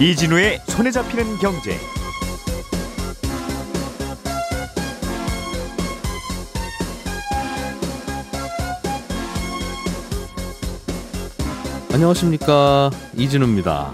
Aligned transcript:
이진우의 0.00 0.60
손에 0.66 0.90
잡히는 0.90 1.38
경제. 1.38 1.78
안녕하십니까 11.92 12.90
이진우입니다. 13.16 13.92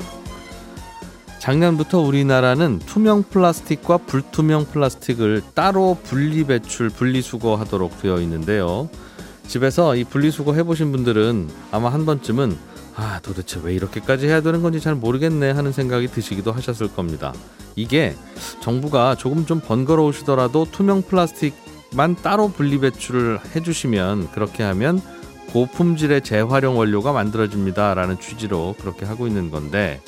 작년부터 1.38 2.00
우리나라는 2.00 2.78
투명 2.80 3.22
플라스틱과 3.22 3.98
불투명 3.98 4.66
플라스틱을 4.66 5.42
따로 5.54 5.98
분리 6.02 6.44
배출, 6.44 6.88
분리 6.88 7.22
수거하도록 7.22 8.00
되어 8.00 8.20
있는데요. 8.20 8.88
집에서 9.50 9.96
이 9.96 10.04
분리 10.04 10.30
수거 10.30 10.54
해보신 10.54 10.92
분들은 10.92 11.48
아마 11.72 11.92
한 11.92 12.06
번쯤은 12.06 12.56
아 12.94 13.18
도대체 13.20 13.58
왜 13.64 13.74
이렇게까지 13.74 14.28
해야 14.28 14.42
되는 14.42 14.62
건지 14.62 14.78
잘 14.78 14.94
모르겠네 14.94 15.50
하는 15.50 15.72
생각이 15.72 16.06
드시기도 16.06 16.52
하셨을 16.52 16.94
겁니다. 16.94 17.34
이게 17.74 18.14
정부가 18.60 19.16
조금 19.16 19.46
좀 19.46 19.58
번거로우시더라도 19.58 20.68
투명 20.70 21.02
플라스틱만 21.02 22.14
따로 22.22 22.46
분리 22.52 22.78
배출을 22.78 23.40
해주시면 23.56 24.30
그렇게 24.30 24.62
하면 24.62 25.02
고품질의 25.48 26.22
재활용 26.22 26.78
원료가 26.78 27.10
만들어집니다라는 27.10 28.20
취지로 28.20 28.76
그렇게 28.78 29.04
하고 29.04 29.26
있는 29.26 29.50
건데 29.50 30.00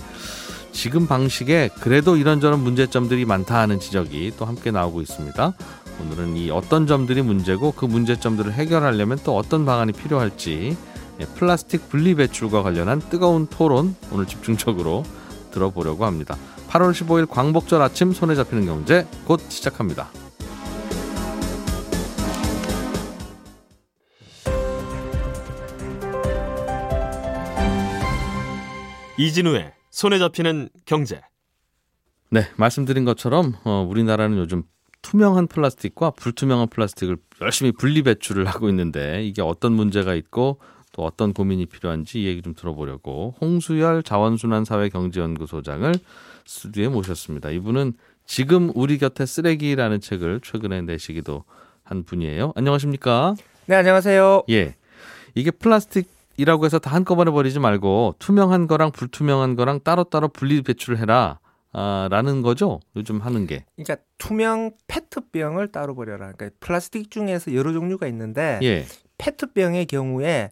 지금 0.71 1.09
방식에 1.09 1.69
그래도 1.81 2.17
이런저런 2.17 2.61
문제점들이 2.61 3.25
많다 3.25 3.59
하는 3.59 3.81
지적이 3.81 4.35
또 4.39 4.45
함께 4.45 4.71
나오고 4.71 5.01
있습니다. 5.01 5.55
오늘은 6.01 6.37
이 6.37 6.51
어떤 6.51 6.87
점들이 6.87 7.23
문제고 7.23 7.73
그 7.73 7.85
문제점들을 7.85 8.53
해결하려면 8.53 9.19
또 9.25 9.37
어떤 9.37 9.65
방안이 9.65 9.93
필요할지 9.93 10.77
예, 11.21 11.25
플라스틱 11.25 11.89
분리 11.89 12.15
배출과 12.15 12.63
관련한 12.63 13.01
뜨거운 13.01 13.47
토론 13.47 13.95
오늘 14.11 14.27
집중적으로 14.27 15.05
들어보려고 15.53 16.05
합니다. 16.05 16.37
8월 16.69 16.93
15일 16.93 17.29
광복절 17.29 17.83
아침 17.83 18.13
손에 18.13 18.35
잡히는 18.35 18.67
경제 18.67 19.07
곧 19.27 19.41
시작합니다. 19.49 20.09
이진우의 29.19 29.73
손에 29.91 30.19
잡히는 30.19 30.71
경제. 30.87 31.21
네, 32.31 32.49
말씀드린 32.57 33.05
것처럼 33.05 33.55
어, 33.65 33.87
우리나라는 33.89 34.39
요즘 34.39 34.65
투명한 35.03 35.49
플라스틱과 35.49 36.13
불투명한 36.13 36.69
플라스틱을 36.69 37.17
열심히 37.43 37.73
분리 37.73 38.03
배출을 38.03 38.47
하고 38.47 38.69
있는데 38.69 39.25
이게 39.25 39.43
어떤 39.43 39.73
문제가 39.73 40.15
있고 40.15 40.59
또 40.93 41.03
어떤 41.05 41.33
고민이 41.33 41.67
필요한지 41.67 42.25
얘기 42.25 42.43
좀 42.43 42.55
들어보려고 42.55 43.35
홍수열 43.41 44.03
자원순환사회경제연구소장을 44.03 45.95
스튜디오에 46.47 46.89
모셨습니다. 46.89 47.51
이분은 47.51 47.95
지금 48.27 48.71
우리 48.75 48.99
곁에 48.99 49.27
쓰레기라는 49.27 50.01
책을 50.01 50.41
최근에 50.43 50.83
내시기도 50.83 51.45
한 51.83 52.05
분이에요. 52.05 52.53
안녕하십니까? 52.55 53.35
네, 53.67 53.77
안녕하세요. 53.77 54.45
예. 54.51 54.75
이게 55.35 55.51
플라스틱이라고 55.51 56.65
해서 56.65 56.79
다 56.79 56.93
한꺼번에 56.93 57.31
버리지 57.31 57.59
말고 57.59 58.17
투명한 58.19 58.67
거랑 58.67 58.93
불투명한 58.93 59.57
거랑 59.57 59.81
따로따로 59.83 60.29
분리 60.29 60.63
배출을 60.63 60.99
해라. 60.99 61.39
아, 61.73 62.09
라는 62.11 62.43
거죠. 62.43 62.81
요즘 62.97 63.21
하는 63.21 63.47
게. 63.47 63.65
그러니까 63.77 63.97
투명 64.19 64.73
페트병을 64.87 65.73
따로 65.73 65.95
버려라. 65.95 66.33
그러니까 66.33 66.51
플라스틱 66.61 67.11
중에서 67.11 67.55
여러 67.55 67.73
종류가 67.73 68.07
있는데 68.09 68.59
예. 68.63 68.85
페트병의 69.19 69.87
경우에 69.87 70.51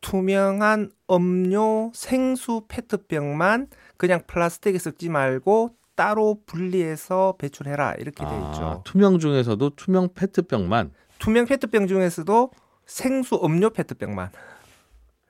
투명한 0.00 0.90
음료 1.10 1.90
생수 1.94 2.64
페트병만 2.68 3.68
그냥 3.96 4.22
플라스틱에 4.26 4.78
섞지 4.78 5.08
말고 5.08 5.74
따로 5.94 6.38
분리해서 6.46 7.34
배출해라 7.38 7.94
이렇게 7.98 8.24
돼 8.24 8.30
있죠. 8.30 8.64
아, 8.64 8.82
투명 8.84 9.18
중에서도 9.18 9.70
투명 9.76 10.08
페트병만 10.14 10.92
투명 11.18 11.44
페트병 11.44 11.86
중에서도 11.86 12.50
생수 12.86 13.40
음료 13.44 13.70
페트병만. 13.70 14.30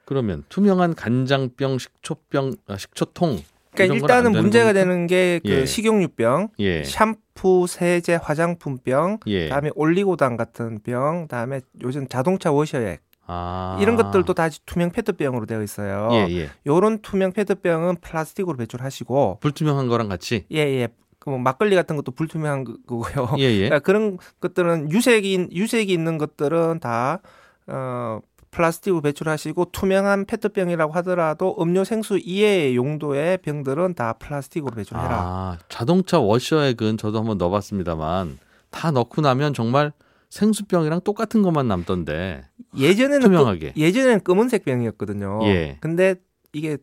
그러면 0.04 0.44
투명한 0.48 0.94
간장병, 0.94 1.78
식초병, 1.78 2.54
아, 2.66 2.76
식초통 2.76 3.42
그러니까 3.86 3.94
일단은 4.06 4.32
문제가 4.32 4.72
되는 4.72 5.06
게 5.06 5.23
그 5.23 5.48
예. 5.50 5.66
식용유병, 5.66 6.48
예. 6.60 6.82
샴푸, 6.84 7.66
세제, 7.68 8.14
화장품병, 8.16 9.18
예. 9.26 9.48
다음에 9.48 9.70
올리고당 9.74 10.36
같은 10.36 10.80
병, 10.82 11.26
다음에 11.28 11.60
요즘 11.82 12.06
자동차 12.08 12.50
워셔액 12.52 13.00
아. 13.26 13.78
이런 13.80 13.96
것들도 13.96 14.34
다 14.34 14.48
투명 14.66 14.90
페트병으로 14.90 15.46
되어 15.46 15.62
있어요. 15.62 16.08
예, 16.12 16.26
예. 16.34 16.48
요런 16.66 16.98
투명 17.02 17.32
페트병은 17.32 17.96
플라스틱으로 18.00 18.56
배출하시고 18.56 19.38
불투명한 19.40 19.86
거랑 19.88 20.08
같이 20.08 20.46
예 20.50 20.58
예. 20.58 20.88
그 21.20 21.28
뭐 21.28 21.38
막걸리 21.38 21.76
같은 21.76 21.96
것도 21.96 22.12
불투명한 22.12 22.64
거- 22.64 22.74
거고요. 22.88 23.36
예, 23.38 23.44
예. 23.44 23.56
그러니까 23.68 23.78
그런 23.80 24.18
것들은 24.40 24.90
유색이 24.90 25.50
유색이 25.52 25.92
있는 25.92 26.18
것들은 26.18 26.80
다 26.80 27.20
어, 27.68 28.20
플라스틱으로 28.50 29.00
배출하시고 29.02 29.66
투명한 29.72 30.26
페트병이라고 30.26 30.92
하더라도 30.94 31.56
음료 31.60 31.84
생수 31.84 32.18
이외의 32.18 32.76
용도의 32.76 33.38
병들은 33.38 33.94
다 33.94 34.14
플라스틱으로 34.14 34.74
배출해라. 34.74 35.08
아, 35.10 35.58
자동차 35.68 36.18
워셔액은 36.18 36.96
저도 36.98 37.18
한번 37.18 37.38
넣어 37.38 37.50
봤습니다만 37.50 38.38
다 38.70 38.90
넣고 38.90 39.22
나면 39.22 39.54
정말 39.54 39.92
생수병이랑 40.30 41.00
똑같은 41.02 41.42
것만 41.42 41.68
남던데. 41.68 42.44
예전에는 42.78 43.20
투명하게. 43.20 43.72
그, 43.72 43.80
예전에는 43.80 44.24
검은색 44.24 44.64
병이었거든요. 44.64 45.40
예. 45.44 45.78
근데 45.80 46.16
이게 46.52 46.78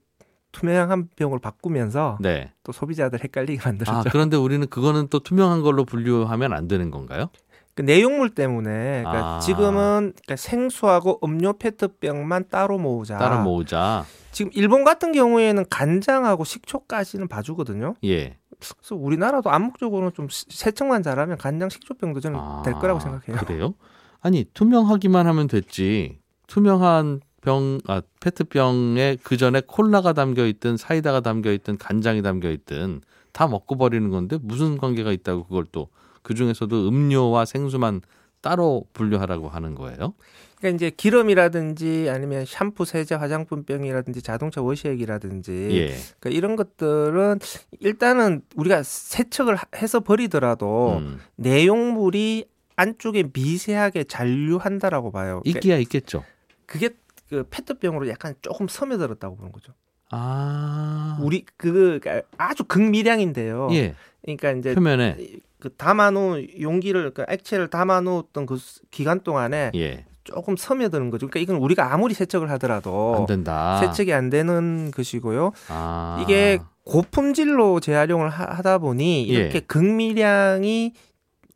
투명한 0.51 1.09
병을 1.15 1.39
바꾸면서 1.39 2.17
네. 2.19 2.51
또 2.63 2.71
소비자들 2.71 3.23
헷갈리게 3.23 3.61
아, 3.61 3.67
만들었죠. 3.69 4.09
그런데 4.11 4.37
우리는 4.37 4.65
그거는 4.67 5.07
또 5.09 5.19
투명한 5.19 5.61
걸로 5.61 5.85
분류하면 5.85 6.53
안 6.53 6.67
되는 6.67 6.91
건가요? 6.91 7.29
그 7.77 7.83
내용물 7.83 8.31
때문에 8.31 9.03
그러니까 9.05 9.35
아. 9.35 9.39
지금은 9.39 10.13
그러니까 10.15 10.35
생수하고 10.35 11.19
음료 11.23 11.53
페트병만 11.53 12.45
따로 12.49 12.79
모으자. 12.79 13.19
따로 13.19 13.43
모으자. 13.43 14.03
지금 14.31 14.49
일본 14.55 14.83
같은 14.83 15.11
경우에는 15.11 15.63
간장하고 15.69 16.43
식초까지는 16.43 17.27
봐주거든요. 17.27 17.93
예. 18.03 18.37
그래서 18.59 18.95
우리나라도 18.95 19.51
암묵적으로는 19.51 20.13
좀 20.15 20.27
시- 20.27 20.45
세척만 20.49 21.03
잘하면 21.03 21.37
간장 21.37 21.69
식초병도 21.69 22.19
저는 22.19 22.39
아, 22.39 22.63
될 22.65 22.73
거라고 22.73 22.99
생각해요. 22.99 23.37
그래요? 23.45 23.75
아니 24.21 24.43
투명하기만 24.55 25.27
하면 25.27 25.47
됐지. 25.47 26.17
투명한 26.47 27.21
병, 27.41 27.77
아, 27.85 28.01
페트병에 28.21 29.17
그 29.21 29.37
전에 29.37 29.61
콜라가 29.67 30.13
담겨 30.13 30.47
있든 30.47 30.77
사이다가 30.77 31.19
담겨 31.19 31.51
있든 31.51 31.77
간장이 31.77 32.23
담겨 32.23 32.49
있든 32.49 33.01
다 33.33 33.47
먹고 33.47 33.77
버리는 33.77 34.09
건데 34.09 34.39
무슨 34.41 34.79
관계가 34.79 35.11
있다고 35.11 35.43
그걸 35.43 35.65
또 35.71 35.89
그 36.27 36.33
중에서도 36.33 36.89
음료와 36.89 37.45
생수만 37.45 38.01
따로 38.41 38.83
분류하라고 38.91 39.47
하는 39.47 39.75
거예요? 39.75 40.13
그러니까 40.57 40.75
이제 40.75 40.89
기름이라든지 40.89 42.09
아니면 42.09 42.43
샴푸, 42.45 42.83
세제, 42.83 43.15
화장품 43.15 43.63
병이라든지 43.63 44.21
자동차 44.21 44.61
워시액이라든지 44.61 45.69
예. 45.71 45.87
그러니까 46.19 46.29
이런 46.37 46.57
것들은 46.57 47.39
일단은 47.79 48.41
우리가 48.57 48.83
세척을 48.83 49.55
하- 49.55 49.63
해서 49.77 50.01
버리더라도 50.01 50.97
음, 50.97 51.19
내용물이 51.37 52.43
안쪽에 52.75 53.29
미세하게 53.31 54.03
잔류한다라고 54.03 55.13
봐요. 55.13 55.39
그러니까 55.45 55.59
있기야 55.59 55.77
있겠죠. 55.77 56.25
그게 56.65 56.89
그 57.29 57.45
페트병으로 57.49 58.09
약간 58.09 58.35
조금 58.41 58.67
스며들었다고 58.67 59.37
보는 59.37 59.53
거죠. 59.53 59.71
아. 60.09 61.17
우리 61.21 61.45
그 61.55 62.01
아주 62.37 62.65
극미량인데요. 62.65 63.69
예. 63.71 63.95
그러니까 64.21 64.51
이제 64.51 64.75
표면에 64.75 65.15
그 65.59 65.73
담아놓은 65.75 66.47
용기를 66.61 67.13
그 67.13 67.25
액체를 67.27 67.69
담아놓았던 67.69 68.45
그 68.45 68.57
수- 68.57 68.81
기간 68.91 69.21
동안에 69.21 69.71
예. 69.75 70.05
조금 70.23 70.55
스며드는 70.57 71.09
거죠. 71.09 71.27
그러니까 71.27 71.39
이건 71.39 71.61
우리가 71.63 71.93
아무리 71.93 72.13
세척을 72.13 72.49
하더라도 72.51 73.15
안 73.17 73.25
된다. 73.25 73.79
세척이 73.79 74.13
안 74.13 74.29
되는 74.29 74.91
것이고요. 74.91 75.51
아. 75.69 76.19
이게 76.21 76.59
고품질로 76.83 77.79
재활용을 77.79 78.29
하- 78.29 78.55
하다 78.57 78.77
보니 78.79 79.27
예. 79.29 79.33
이렇게 79.33 79.59
극미량이 79.61 80.93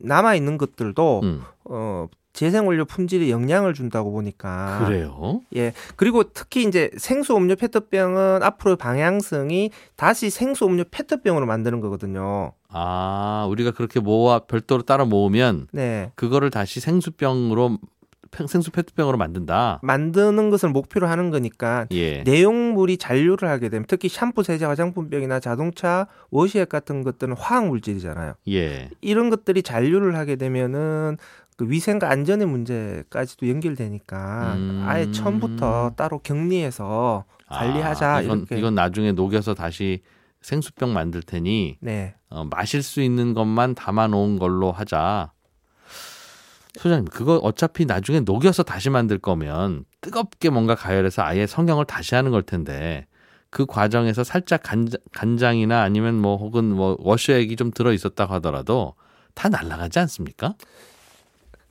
남아 0.00 0.34
있는 0.34 0.58
것들도 0.58 1.20
음, 1.22 1.42
어 1.64 2.08
재생원료 2.32 2.84
품질에 2.86 3.30
영향을 3.30 3.74
준다고 3.74 4.10
보니까 4.10 4.84
그래요? 4.86 5.42
예. 5.54 5.72
그리고 5.96 6.24
특히 6.24 6.64
이제 6.64 6.90
생수 6.96 7.36
음료 7.36 7.54
페트병은 7.56 8.42
앞으로의 8.42 8.76
방향성이 8.76 9.70
다시 9.96 10.30
생수 10.30 10.64
음료 10.66 10.84
페트병으로 10.90 11.44
만드는 11.46 11.80
거거든요. 11.80 12.52
아, 12.68 13.46
우리가 13.50 13.72
그렇게 13.72 14.00
모아 14.00 14.40
별도로 14.40 14.82
따로 14.82 15.04
모으면 15.04 15.66
네. 15.72 16.10
그거를 16.14 16.48
다시 16.50 16.80
생수병으로 16.80 17.78
팽- 18.30 18.46
생수 18.46 18.70
페트병으로 18.70 19.18
만든다. 19.18 19.80
만드는 19.82 20.48
것을 20.48 20.70
목표로 20.70 21.06
하는 21.06 21.28
거니까 21.30 21.84
예. 21.92 22.22
내용물이 22.22 22.96
잔류를 22.96 23.46
하게 23.46 23.68
되면 23.68 23.84
특히 23.86 24.08
샴푸, 24.08 24.42
세제, 24.42 24.64
화장품병이나 24.64 25.38
자동차 25.38 26.06
워시액 26.30 26.70
같은 26.70 27.02
것들은 27.02 27.34
화학 27.36 27.68
물질이잖아요. 27.68 28.32
예. 28.48 28.88
이런 29.02 29.28
것들이 29.28 29.62
잔류를 29.62 30.16
하게 30.16 30.36
되면은 30.36 31.18
그 31.62 31.70
위생과 31.70 32.10
안전의 32.10 32.48
문제까지도 32.48 33.48
연결되니까 33.48 34.54
음. 34.56 34.84
아예 34.84 35.12
처음부터 35.12 35.92
따로 35.96 36.18
격리해서 36.18 37.24
관리하자 37.46 38.14
아, 38.14 38.20
이건, 38.20 38.38
이렇게 38.38 38.58
이건 38.58 38.74
나중에 38.74 39.12
녹여서 39.12 39.54
다시 39.54 40.02
생수병 40.40 40.92
만들 40.92 41.22
테니 41.22 41.78
네 41.78 42.16
어, 42.30 42.44
마실 42.50 42.82
수 42.82 43.00
있는 43.00 43.32
것만 43.32 43.76
담아 43.76 44.08
놓은 44.08 44.40
걸로 44.40 44.72
하자. 44.72 45.30
소장님, 46.78 47.04
그거 47.04 47.36
어차피 47.36 47.84
나중에 47.84 48.18
녹여서 48.18 48.64
다시 48.64 48.90
만들 48.90 49.18
거면 49.18 49.84
뜨겁게 50.00 50.50
뭔가 50.50 50.74
가열해서 50.74 51.22
아예 51.22 51.46
성형을 51.46 51.84
다시 51.84 52.16
하는 52.16 52.32
걸 52.32 52.42
텐데 52.42 53.06
그 53.50 53.66
과정에서 53.66 54.24
살짝 54.24 54.64
간장, 54.64 55.00
간장이나 55.12 55.80
아니면 55.82 56.16
뭐 56.20 56.36
혹은 56.38 56.64
뭐 56.64 56.96
워셔액이 56.98 57.54
좀 57.54 57.70
들어 57.70 57.92
있었다고 57.92 58.34
하더라도 58.34 58.94
다 59.34 59.48
날아가지 59.48 60.00
않습니까? 60.00 60.56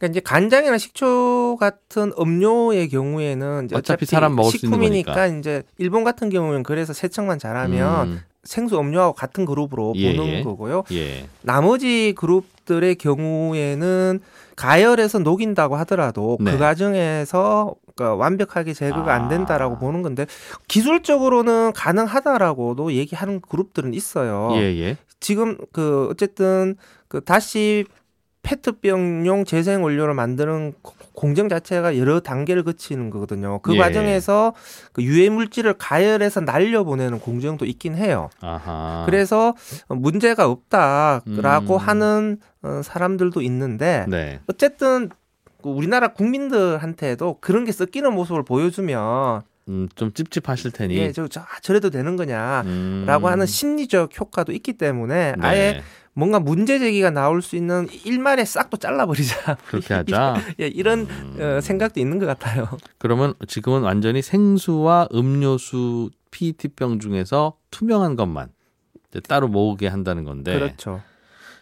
그러니까 0.02 0.08
이제 0.08 0.20
간장이나 0.20 0.80
식초 0.80 1.58
같은 1.60 2.12
음료의 2.20 2.90
경우에는 2.90 3.66
이제 3.66 3.76
어차피 3.76 4.08
사람 4.08 4.36
먹을 4.36 4.50
수 4.50 4.66
있는 4.66 4.78
식품이니까 4.80 5.14
거니까. 5.14 5.38
이제 5.38 5.64
일본 5.78 6.04
같은 6.04 6.30
경우는 6.30 6.64
그래서 6.64 6.92
세척만 6.92 7.38
잘하면 7.38 8.08
음, 8.08 8.22
생수 8.44 8.80
음료하고 8.80 9.14
같은 9.14 9.46
그룹으로 9.46 9.94
예, 9.98 10.16
보는 10.16 10.34
예. 10.34 10.44
거고요. 10.44 10.84
예. 10.92 11.28
나머지 11.44 12.14
그룹들의 12.18 12.96
경우에는 12.96 14.20
가열해서 14.56 15.20
녹인다고 15.20 15.76
하더라도 15.78 16.38
네. 16.42 16.52
그 16.52 16.58
과정에서 16.58 17.76
그러니까 17.96 18.16
완벽하게 18.16 18.74
제거가 18.74 19.14
아. 19.14 19.16
안 19.16 19.30
된다라고 19.30 19.78
보는 19.78 20.02
건데 20.02 20.26
기술적으로는 20.68 21.74
가능하다라고도 21.74 22.94
얘기하는 22.94 23.40
그룹들은 23.40 23.94
있어요. 23.94 24.50
예, 24.56 24.62
예. 24.80 24.98
지금 25.20 25.58
그 25.72 26.08
어쨌든 26.10 26.76
그 27.08 27.22
다시 27.22 27.86
페트병용 28.44 29.46
재생 29.46 29.84
원료를 29.84 30.14
만드는 30.14 30.74
고- 30.82 30.94
공정 31.14 31.50
자체가 31.50 31.98
여러 31.98 32.20
단계를 32.20 32.64
거치는 32.64 33.10
거거든요. 33.10 33.60
그 33.60 33.76
예. 33.76 33.78
과정에서 33.78 34.54
그 34.94 35.04
유해 35.04 35.30
물질을 35.30 35.74
가열해서 35.78 36.42
날려 36.42 36.84
보내는 36.84 37.20
공정도 37.20 37.66
있긴 37.66 37.96
해요. 37.96 38.30
아하. 38.42 39.04
그래서 39.06 39.54
문제가 39.90 40.48
없다라고 40.48 41.76
음. 41.76 41.78
하는 41.80 42.38
어, 42.64 42.82
사람들도 42.84 43.42
있는데 43.42 44.06
네. 44.08 44.40
어쨌든 44.48 45.10
그 45.62 45.70
우리나라 45.70 46.10
국민들한테도 46.10 47.38
그런 47.42 47.66
게 47.66 47.72
섞이는 47.72 48.14
모습을 48.14 48.44
보여주면 48.44 49.42
음, 49.68 49.88
좀 49.96 50.12
찝찝하실 50.12 50.72
테니. 50.72 50.98
예, 50.98 51.12
저, 51.12 51.28
저 51.28 51.42
아, 51.42 51.46
저래도 51.62 51.92
되는 51.92 52.16
거냐라고 52.16 52.68
음. 52.68 53.32
하는 53.32 53.46
심리적 53.46 54.20
효과도 54.20 54.52
있기 54.54 54.74
때문에 54.74 55.34
네. 55.38 55.48
아예 55.48 55.82
뭔가 56.14 56.40
문제 56.40 56.78
제기가 56.80 57.10
나올 57.10 57.42
수 57.42 57.56
있는 57.56 57.88
일말에 58.06 58.44
싹또 58.44 58.78
잘라버리자. 58.78 59.58
그렇게 59.68 59.94
하자. 59.94 60.36
예, 60.60 60.68
이런 60.68 61.08
음. 61.10 61.38
어, 61.40 61.62
생각도 61.62 62.00
있는 62.00 62.20
것 62.20 62.26
같아요. 62.26 62.68
그러면 62.98 63.34
지금은 63.48 63.82
완전히 63.82 64.22
생수와 64.22 65.08
음료수 65.14 66.10
PET병 66.32 67.00
중에서 67.00 67.58
투명한 67.72 68.16
것만 68.16 68.50
따로 69.28 69.48
모으게 69.48 69.88
한다는 69.88 70.24
건데 70.24 70.54
그렇죠. 70.54 71.02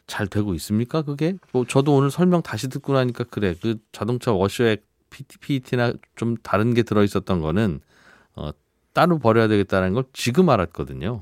잘 0.07 0.28
되고 0.28 0.54
있습니까? 0.56 1.02
그게? 1.02 1.36
뭐 1.52 1.66
저도 1.66 1.95
오늘 1.95 2.12
설명 2.12 2.42
다시 2.42 2.68
듣고 2.69 2.94
나니까 2.94 3.25
그래. 3.25 3.56
그 3.62 3.78
자동차 3.92 4.31
워셔액 4.31 4.86
PET나 5.10 5.94
좀 6.16 6.36
다른 6.38 6.74
게 6.74 6.84
들어 6.84 7.04
있었던 7.04 7.42
거는 7.42 7.81
어 8.36 8.52
따로 8.94 9.19
버려야 9.19 9.48
되겠다는 9.48 9.94
걸 9.94 10.04
지금 10.13 10.50
알았거든요. 10.50 11.22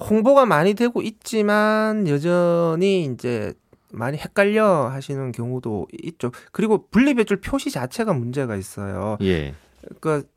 홍보가 0.00 0.46
많이 0.46 0.74
되고 0.74 1.02
있지만 1.02 2.08
여전히 2.08 3.04
이제 3.04 3.54
많이 3.92 4.18
헷갈려 4.18 4.88
하시는 4.88 5.30
경우도 5.32 5.88
있죠. 6.02 6.32
그리고 6.52 6.86
분리배출 6.90 7.40
표시 7.40 7.70
자체가 7.70 8.12
문제가 8.12 8.56
있어요. 8.56 9.16
예. 9.22 9.54
그러니까 10.00 10.28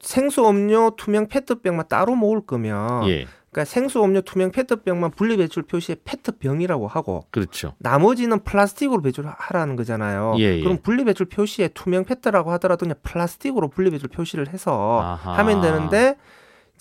생수 0.00 0.48
음료 0.48 0.90
투명 0.96 1.28
페트병만 1.28 1.86
따로 1.88 2.14
모을 2.14 2.40
거면 2.40 3.08
예. 3.08 3.26
그러니까 3.50 3.66
생수 3.66 4.02
음료 4.02 4.22
투명 4.22 4.50
페트병만 4.50 5.10
분리 5.10 5.36
배출 5.36 5.62
표시에 5.62 5.96
페트병이라고 6.04 6.88
하고 6.88 7.26
그렇죠. 7.30 7.74
나머지는 7.78 8.42
플라스틱으로 8.44 9.02
배출하라는 9.02 9.76
거잖아요. 9.76 10.36
예, 10.38 10.56
예. 10.56 10.60
그럼 10.62 10.78
분리 10.82 11.04
배출 11.04 11.26
표시에 11.26 11.68
투명 11.68 12.04
페트라고 12.04 12.50
하더라도 12.52 12.86
그냥 12.86 12.96
플라스틱으로 13.02 13.68
분리 13.68 13.90
배출 13.90 14.08
표시를 14.08 14.48
해서 14.48 15.02
아하. 15.02 15.36
하면 15.38 15.60
되는데 15.60 16.16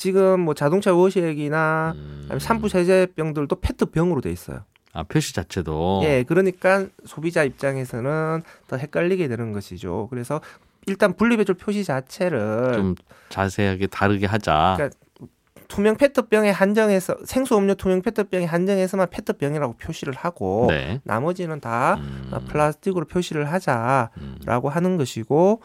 지금 0.01 0.39
뭐 0.39 0.55
자동차 0.55 0.95
워셔액이나 0.95 1.93
음. 1.95 2.39
샴푸 2.39 2.69
세제병들도 2.69 3.55
페트병으로 3.57 4.21
돼 4.21 4.31
있어요. 4.31 4.61
아, 4.93 5.03
표시 5.03 5.31
자체도 5.35 6.01
예, 6.05 6.23
그러니까 6.27 6.87
소비자 7.05 7.43
입장에서는 7.43 8.41
더 8.67 8.77
헷갈리게 8.77 9.27
되는 9.27 9.51
것이죠. 9.51 10.07
그래서 10.09 10.41
일단 10.87 11.13
분리배출 11.13 11.53
표시 11.53 11.83
자체를 11.83 12.71
좀 12.73 12.95
자세하게 13.29 13.85
다르게 13.85 14.25
하자. 14.25 14.73
그러니까 14.77 14.97
투명 15.67 15.95
페트병에 15.97 16.49
한정해서 16.49 17.17
생수 17.23 17.55
음료 17.55 17.75
투명 17.75 18.01
페트병에 18.01 18.45
한정해서만 18.45 19.07
페트병이라고 19.11 19.73
표시를 19.73 20.15
하고 20.15 20.65
네. 20.67 20.99
나머지는 21.03 21.59
다 21.59 21.99
음. 21.99 22.31
플라스틱으로 22.47 23.05
표시를 23.05 23.51
하자라고 23.51 24.09
음. 24.17 24.73
하는 24.73 24.97
것이고 24.97 25.61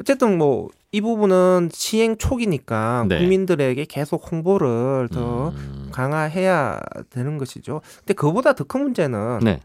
어쨌든 0.00 0.38
뭐 0.38 0.70
이 0.94 1.00
부분은 1.00 1.70
시행 1.72 2.16
초기니까 2.16 3.06
네. 3.08 3.18
국민들에게 3.18 3.84
계속 3.86 4.30
홍보를 4.30 5.08
더 5.08 5.48
음. 5.48 5.88
강화해야 5.90 6.78
되는 7.10 7.36
것이죠. 7.36 7.80
근데 7.98 8.14
그보다 8.14 8.52
더 8.52 8.62
큰 8.62 8.84
문제는 8.84 9.40
네. 9.42 9.58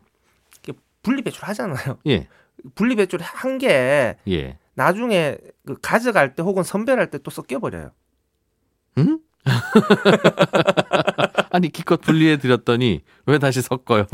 분리 1.03 1.21
배출 1.21 1.45
하잖아요. 1.45 1.99
예. 2.07 2.27
분리 2.73 2.95
배출 2.95 3.21
한게 3.21 4.17
예. 4.27 4.57
나중에 4.73 5.37
그 5.67 5.75
가져갈 5.83 6.33
때 6.33 6.41
혹은 6.41 6.63
선별할 6.63 7.11
때 7.11 7.19
또 7.19 7.29
섞여 7.29 7.59
버려요. 7.59 7.91
응? 8.97 9.19
아니 11.51 11.69
기껏 11.69 12.01
분리해 12.01 12.37
드렸더니 12.37 13.03
왜 13.27 13.37
다시 13.37 13.61
섞어요? 13.61 14.07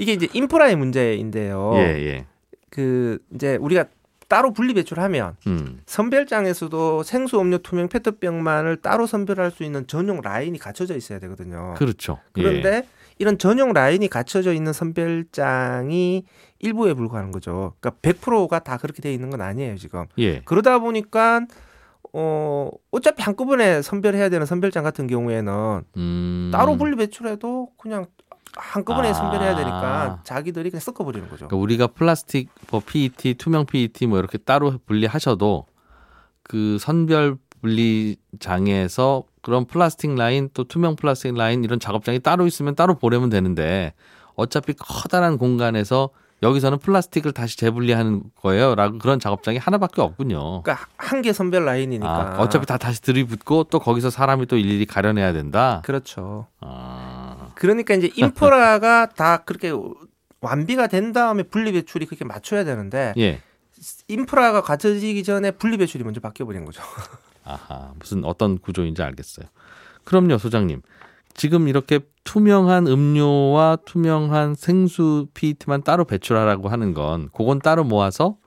이게 0.00 0.12
이제 0.12 0.28
인프라의 0.32 0.76
문제인데요. 0.76 1.72
예, 1.74 1.80
예. 1.80 2.26
그 2.70 3.18
이제 3.34 3.56
우리가 3.56 3.86
따로 4.32 4.50
분리 4.54 4.72
배출하면 4.72 5.36
음. 5.46 5.82
선별장에서도 5.84 7.02
생수 7.02 7.38
음료 7.38 7.58
투명 7.58 7.90
페트병만을 7.90 8.78
따로 8.78 9.06
선별할 9.06 9.50
수 9.50 9.62
있는 9.62 9.86
전용 9.86 10.22
라인이 10.22 10.58
갖춰져 10.58 10.96
있어야 10.96 11.18
되거든요. 11.18 11.74
그렇죠. 11.76 12.18
그런데 12.32 12.88
이런 13.18 13.36
전용 13.36 13.74
라인이 13.74 14.08
갖춰져 14.08 14.54
있는 14.54 14.72
선별장이 14.72 16.24
일부에 16.60 16.94
불과한 16.94 17.30
거죠. 17.30 17.74
그러니까 17.78 18.00
100%가 18.00 18.60
다 18.60 18.78
그렇게 18.78 19.02
돼 19.02 19.12
있는 19.12 19.28
건 19.28 19.42
아니에요, 19.42 19.76
지금. 19.76 20.06
예. 20.16 20.22
예. 20.22 20.42
그러다 20.46 20.78
보니까 20.78 21.44
어 22.14 22.70
어차피 22.90 23.22
한꺼번에 23.22 23.82
선별해야 23.82 24.30
되는 24.30 24.46
선별장 24.46 24.82
같은 24.82 25.08
경우에는 25.08 25.82
음. 25.98 26.50
따로 26.54 26.78
분리 26.78 26.96
배출해도 26.96 27.72
그냥 27.76 28.06
한꺼번에 28.56 29.10
아. 29.10 29.14
선별해야 29.14 29.56
되니까 29.56 30.20
자기들이 30.24 30.70
그냥 30.70 30.80
섞어 30.80 31.04
버리는 31.04 31.28
거죠. 31.28 31.46
그러니까 31.48 31.56
우리가 31.56 31.86
플라스틱 31.88 32.48
뭐 32.70 32.80
PET, 32.84 33.34
투명 33.34 33.66
PET 33.66 34.06
뭐 34.06 34.18
이렇게 34.18 34.38
따로 34.38 34.78
분리하셔도 34.86 35.66
그 36.42 36.78
선별 36.80 37.36
분리장에서 37.62 39.24
그런 39.40 39.64
플라스틱 39.66 40.14
라인 40.14 40.50
또 40.54 40.64
투명 40.64 40.96
플라스틱 40.96 41.34
라인 41.34 41.64
이런 41.64 41.80
작업장이 41.80 42.20
따로 42.20 42.46
있으면 42.46 42.74
따로 42.74 42.94
보내면 42.94 43.28
되는데 43.30 43.92
어차피 44.34 44.72
커다란 44.74 45.38
공간에서 45.38 46.10
여기서는 46.42 46.78
플라스틱을 46.78 47.30
다시 47.32 47.56
재분리하는 47.56 48.22
거예요 48.42 48.74
라고 48.74 48.98
그런 48.98 49.20
작업장이 49.20 49.58
하나밖에 49.58 50.02
없군요. 50.02 50.62
그러니까 50.62 50.86
한 50.96 51.22
개 51.22 51.32
선별 51.32 51.64
라인이니까. 51.64 52.36
아, 52.36 52.42
어차피 52.42 52.66
다 52.66 52.78
다시 52.78 53.00
들이붓고 53.00 53.64
또 53.64 53.78
거기서 53.78 54.10
사람이 54.10 54.46
또 54.46 54.56
일일이 54.56 54.84
가려내야 54.86 55.32
된다. 55.32 55.82
그렇죠. 55.84 56.48
아, 56.60 57.11
그러니까 57.62 57.94
이제 57.94 58.10
인프라가 58.16 59.06
다 59.14 59.44
그렇게 59.44 59.72
완비가 60.40 60.88
된 60.88 61.12
다음에 61.12 61.44
분리 61.44 61.70
배출이 61.70 62.06
그렇게 62.06 62.24
맞춰야 62.24 62.64
되는데 62.64 63.14
예. 63.18 63.40
인프라가 64.08 64.62
갖춰지기 64.62 65.22
전에 65.22 65.52
분리 65.52 65.76
배출이 65.76 66.02
먼저 66.02 66.18
바뀌어 66.18 66.44
버린 66.44 66.64
거죠. 66.64 66.82
아하, 67.44 67.92
무슨 68.00 68.24
어떤 68.24 68.58
구조인지 68.58 69.00
알겠어요. 69.04 69.46
그럼요, 70.02 70.38
소장님. 70.38 70.82
지금 71.34 71.68
이렇게 71.68 72.00
투명한 72.24 72.88
음료와 72.88 73.78
투명한 73.84 74.56
생수 74.56 75.28
PET만 75.32 75.84
따로 75.84 76.04
배출하라고 76.04 76.68
하는 76.68 76.94
건 76.94 77.28
그건 77.32 77.60
따로 77.60 77.84
모아서 77.84 78.38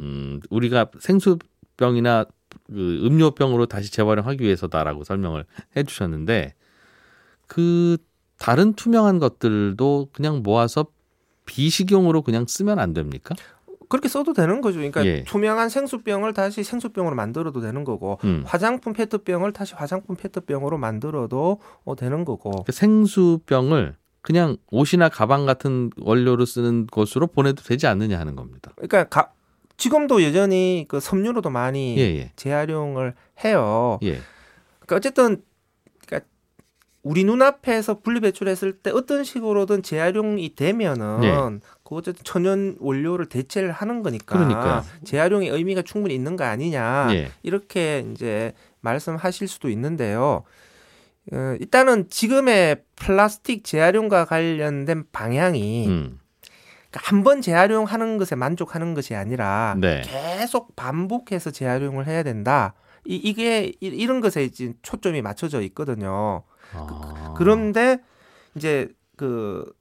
음, 0.00 0.40
우리가 0.48 0.86
생수병이나 0.98 2.24
그 2.68 3.00
음료병으로 3.04 3.66
다시 3.66 3.92
재활용하기 3.92 4.42
위해서다라고 4.42 5.04
설명을 5.04 5.44
해 5.76 5.84
주셨는데 5.84 6.54
그 7.46 7.98
다른 8.38 8.74
투명한 8.74 9.18
것들도 9.18 10.08
그냥 10.12 10.42
모아서 10.42 10.86
비식용으로 11.46 12.22
그냥 12.22 12.46
쓰면 12.46 12.78
안 12.78 12.92
됩니까? 12.92 13.34
그렇게 13.88 14.08
써도 14.08 14.32
되는 14.32 14.60
거죠. 14.60 14.78
그러니까 14.78 15.04
예. 15.06 15.22
투명한 15.24 15.68
생수병을 15.68 16.34
다시 16.34 16.64
생수병으로 16.64 17.14
만들어도 17.14 17.60
되는 17.60 17.84
거고 17.84 18.18
음. 18.24 18.42
화장품 18.44 18.92
페트병을 18.92 19.52
다시 19.52 19.74
화장품 19.74 20.16
페트병으로 20.16 20.76
만들어도 20.78 21.60
어, 21.84 21.96
되는 21.96 22.24
거고. 22.24 22.64
그 22.64 22.72
생수병을 22.72 23.94
그냥 24.22 24.56
옷이나 24.72 25.08
가방 25.08 25.46
같은 25.46 25.90
원료로 26.00 26.46
쓰는 26.46 26.88
것으로 26.88 27.28
보내도 27.28 27.62
되지 27.62 27.86
않느냐 27.86 28.18
하는 28.18 28.34
겁니다. 28.34 28.72
그러니까 28.74 29.04
가, 29.04 29.30
지금도 29.76 30.24
여전히 30.24 30.84
그 30.88 30.98
섬유로도 30.98 31.50
많이 31.50 31.96
예, 31.96 32.02
예. 32.02 32.32
재활용을 32.34 33.14
해요. 33.44 34.00
예. 34.02 34.20
그러니까 34.80 34.96
어쨌든 34.96 35.42
우리 37.06 37.22
눈앞에서 37.22 38.00
분리 38.00 38.18
배출했을 38.18 38.72
때 38.78 38.90
어떤 38.90 39.22
식으로든 39.22 39.84
재활용이 39.84 40.56
되면은 40.56 41.20
예. 41.22 41.30
그 41.84 41.94
어쨌든 41.94 42.24
천연 42.24 42.76
원료를 42.80 43.26
대체를 43.26 43.70
하는 43.70 44.02
거니까 44.02 44.36
그러니까요. 44.36 44.82
재활용의 45.04 45.48
의미가 45.50 45.82
충분히 45.82 46.16
있는 46.16 46.34
거 46.34 46.42
아니냐 46.42 47.08
예. 47.12 47.30
이렇게 47.44 48.04
이제 48.12 48.52
말씀하실 48.80 49.46
수도 49.46 49.68
있는데요. 49.70 50.42
어, 51.32 51.56
일단은 51.60 52.10
지금의 52.10 52.82
플라스틱 52.96 53.62
재활용과 53.62 54.24
관련된 54.24 55.04
방향이 55.12 55.86
음. 55.86 56.18
한번 56.92 57.40
재활용하는 57.40 58.16
것에 58.18 58.34
만족하는 58.34 58.94
것이 58.94 59.14
아니라 59.14 59.76
네. 59.78 60.02
계속 60.04 60.74
반복해서 60.74 61.52
재활용을 61.52 62.08
해야 62.08 62.24
된다. 62.24 62.74
이, 63.04 63.14
이- 63.14 63.76
이런 63.80 64.20
것에 64.20 64.50
초점이 64.82 65.22
맞춰져 65.22 65.60
있거든요. 65.62 66.42
아. 66.72 67.34
그 67.36 67.42
런데 67.42 67.98
이제 68.54 68.88
그, 69.16 69.72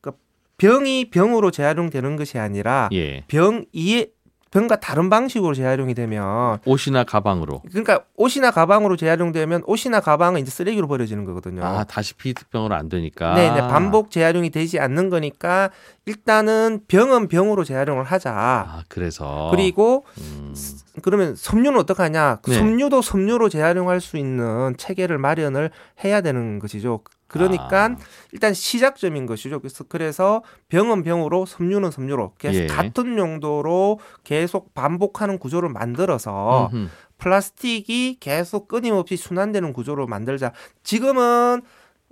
그 0.00 0.12
병이 0.56 1.10
병으로 1.10 1.50
재활용되는 1.50 2.16
것이 2.16 2.38
아니라 2.38 2.88
예. 2.92 3.24
병이 3.28 4.12
에 4.48 4.50
병과 4.50 4.80
다른 4.80 5.10
방식으로 5.10 5.54
재활용이 5.54 5.94
되면 5.94 6.58
옷이나 6.64 7.04
가방으로. 7.04 7.62
그러니까 7.68 8.00
옷이나 8.16 8.50
가방으로 8.50 8.96
재활용되면 8.96 9.64
옷이나 9.66 10.00
가방은 10.00 10.40
이제 10.40 10.50
쓰레기로 10.50 10.88
버려지는 10.88 11.24
거거든요. 11.24 11.64
아, 11.64 11.84
다시 11.84 12.14
피트병으로 12.14 12.74
안 12.74 12.88
되니까. 12.88 13.34
네, 13.34 13.50
네, 13.50 13.60
반복 13.60 14.10
재활용이 14.10 14.50
되지 14.50 14.78
않는 14.80 15.10
거니까 15.10 15.70
일단은 16.06 16.80
병은 16.88 17.28
병으로 17.28 17.64
재활용을 17.64 18.04
하자. 18.04 18.32
아, 18.32 18.82
그래서 18.88 19.48
그리고 19.50 20.04
음. 20.18 20.54
그러면 21.02 21.36
섬유는 21.36 21.78
어떡하냐? 21.80 22.40
네. 22.46 22.54
섬유도 22.54 23.02
섬유로 23.02 23.48
재활용할 23.50 24.00
수 24.00 24.16
있는 24.16 24.74
체계를 24.78 25.18
마련을 25.18 25.70
해야 26.02 26.20
되는 26.20 26.58
것이죠. 26.58 27.00
그러니까 27.28 27.84
아. 27.84 27.96
일단 28.32 28.54
시작점인 28.54 29.26
것이죠. 29.26 29.60
그래서 29.60 29.84
그래서 29.88 30.42
병은 30.68 31.02
병으로 31.02 31.46
섬유는 31.46 31.90
섬유로 31.90 32.34
계속 32.38 32.62
예. 32.62 32.66
같은 32.66 33.18
용도로 33.18 34.00
계속 34.24 34.74
반복하는 34.74 35.38
구조를 35.38 35.68
만들어서 35.68 36.70
음흠. 36.72 36.88
플라스틱이 37.18 38.16
계속 38.20 38.68
끊임없이 38.68 39.16
순환되는 39.16 39.72
구조로 39.72 40.06
만들자. 40.06 40.52
지금은 40.82 41.62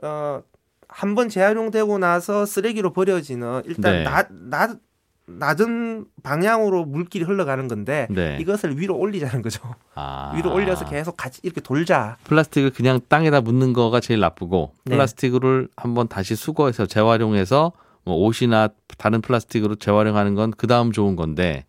어 0.03 0.43
한번 0.89 1.29
재활용되고 1.29 1.99
나서 1.99 2.47
쓰레기로 2.47 2.93
버려지는 2.93 3.63
일단 3.65 3.93
네. 3.97 4.03
낮, 4.05 4.29
낮 4.31 4.79
낮은 5.27 6.07
방향으로 6.23 6.85
물길이 6.85 7.25
흘러가는 7.25 7.67
건데 7.69 8.07
네. 8.11 8.39
이것을 8.41 8.79
위로 8.79 8.97
올리자는 8.97 9.43
거죠. 9.43 9.75
아. 9.95 10.33
위로 10.37 10.53
올려서 10.55 10.85
계속 10.89 11.17
같이 11.17 11.41
이렇게 11.43 11.61
돌자. 11.61 12.17
플라스틱을 12.25 12.71
그냥 12.71 13.01
땅에다 13.09 13.41
묻는 13.41 13.73
거가 13.73 14.01
제일 14.01 14.21
나쁘고 14.21 14.73
네. 14.85 14.95
플라스틱을 14.95 15.69
한번 15.77 16.09
다시 16.09 16.37
수거해서 16.37 16.87
재활용해서 16.87 17.73
뭐 18.05 18.15
옷이나 18.17 18.69
다른 18.99 19.21
플라스틱으로 19.21 19.75
재활용하는 19.77 20.35
건 20.35 20.53
그 20.57 20.67
다음 20.69 20.93
좋은 20.93 21.17
건데 21.17 21.65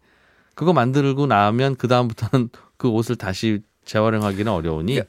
그거 0.54 0.72
만들고 0.74 1.26
나면 1.26 1.76
그 1.76 1.88
다음부터는 1.88 2.50
그 2.78 2.90
옷을 2.90 3.16
다시 3.16 3.62
재활용하기는 3.86 4.52
어려우니 4.52 4.98
예. 4.98 5.04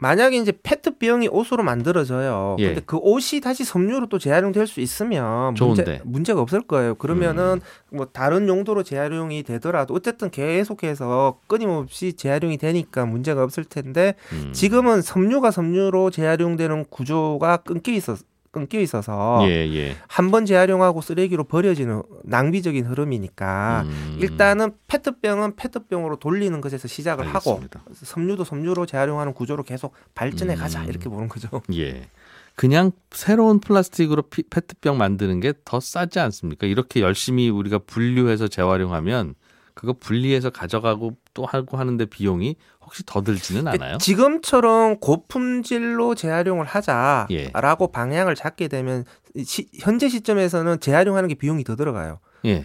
만약에 0.00 0.36
이제 0.36 0.52
페트병이 0.62 1.28
옷으로 1.28 1.64
만들어져요. 1.64 2.56
예. 2.60 2.66
근데 2.66 2.82
그 2.86 2.96
옷이 2.98 3.40
다시 3.40 3.64
섬유로 3.64 4.08
또 4.08 4.18
재활용될 4.18 4.68
수 4.68 4.80
있으면 4.80 5.56
좋은데. 5.56 5.82
문제, 5.82 6.02
문제가 6.04 6.40
없을 6.40 6.60
거예요. 6.60 6.94
그러면은 6.94 7.60
음. 7.92 7.96
뭐 7.96 8.06
다른 8.06 8.46
용도로 8.46 8.84
재활용이 8.84 9.42
되더라도 9.42 9.94
어쨌든 9.94 10.30
계속해서 10.30 11.40
끊임없이 11.48 12.12
재활용이 12.12 12.58
되니까 12.58 13.06
문제가 13.06 13.42
없을 13.42 13.64
텐데 13.64 14.14
음. 14.32 14.52
지금은 14.52 15.02
섬유가 15.02 15.50
섬유로 15.50 16.10
재활용되는 16.10 16.84
구조가 16.90 17.58
끊겨 17.58 17.90
있어 17.92 18.16
끊겨 18.50 18.80
있어서 18.80 19.40
예, 19.48 19.66
예. 19.74 19.96
한번 20.08 20.46
재활용하고 20.46 21.00
쓰레기로 21.00 21.44
버려지는 21.44 22.02
낭비적인 22.24 22.86
흐름이니까 22.86 23.82
음. 23.86 24.16
일단은 24.20 24.72
페트병은 24.86 25.56
페트병으로 25.56 26.16
돌리는 26.16 26.60
것에서 26.60 26.88
시작을 26.88 27.26
하고 27.26 27.50
알겠습니다. 27.60 27.82
섬유도 27.94 28.44
섬유로 28.44 28.86
재활용하는 28.86 29.34
구조로 29.34 29.62
계속 29.64 29.92
발전해 30.14 30.54
가자 30.54 30.82
음. 30.82 30.88
이렇게 30.88 31.08
보는 31.08 31.28
거죠. 31.28 31.48
예. 31.74 32.08
그냥 32.54 32.90
새로운 33.12 33.60
플라스틱으로 33.60 34.22
피- 34.22 34.42
페트병 34.42 34.98
만드는 34.98 35.40
게 35.40 35.52
더 35.64 35.78
싸지 35.78 36.18
않습니까? 36.18 36.66
이렇게 36.66 37.00
열심히 37.00 37.48
우리가 37.50 37.78
분류해서 37.78 38.48
재활용하면 38.48 39.34
그거 39.74 39.92
분리해서 39.92 40.50
가져가고 40.50 41.12
또 41.34 41.46
하고 41.46 41.76
하는데 41.76 42.04
비용이 42.04 42.56
혹시 42.88 43.02
더 43.04 43.20
들지는 43.22 43.68
않아요? 43.68 43.98
지금처럼 43.98 44.98
고품질로 44.98 46.14
재활용을 46.14 46.64
하자라고 46.64 47.28
예. 47.34 47.92
방향을 47.92 48.34
잡게 48.34 48.66
되면 48.68 49.04
시- 49.44 49.68
현재 49.74 50.08
시점에서는 50.08 50.80
재활용하는 50.80 51.28
게 51.28 51.34
비용이 51.34 51.64
더 51.64 51.76
들어가요. 51.76 52.18
예. 52.46 52.64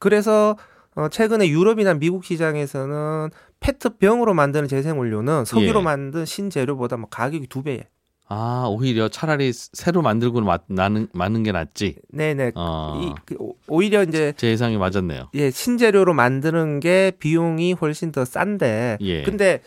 그래서 0.00 0.56
어, 0.96 1.08
최근에 1.08 1.48
유럽이나 1.48 1.94
미국 1.94 2.24
시장에서는 2.24 3.30
페트병으로 3.60 4.34
만드는 4.34 4.66
재생원료는 4.66 5.44
석유로 5.44 5.78
예. 5.80 5.84
만든 5.84 6.24
신재료보다 6.24 6.96
뭐 6.96 7.08
가격이 7.08 7.46
두 7.46 7.62
배예요. 7.62 7.82
아, 8.32 8.66
오히려 8.68 9.08
차라리 9.08 9.52
새로 9.52 10.02
만들고 10.02 10.40
마, 10.42 10.58
나는, 10.68 11.08
마는 11.12 11.42
게 11.42 11.50
낫지. 11.50 11.96
네네. 12.12 12.52
어, 12.54 13.00
이, 13.02 13.14
그, 13.26 13.34
오- 13.40 13.56
오히려 13.66 14.04
이제 14.04 14.32
제 14.36 14.48
예상이 14.50 14.76
맞았네요. 14.78 15.30
예, 15.34 15.50
신재료로 15.50 16.14
만드는 16.14 16.78
게 16.78 17.10
비용이 17.18 17.72
훨씬 17.72 18.12
더 18.12 18.24
싼데 18.24 18.98
예. 19.00 19.22
근데 19.24 19.60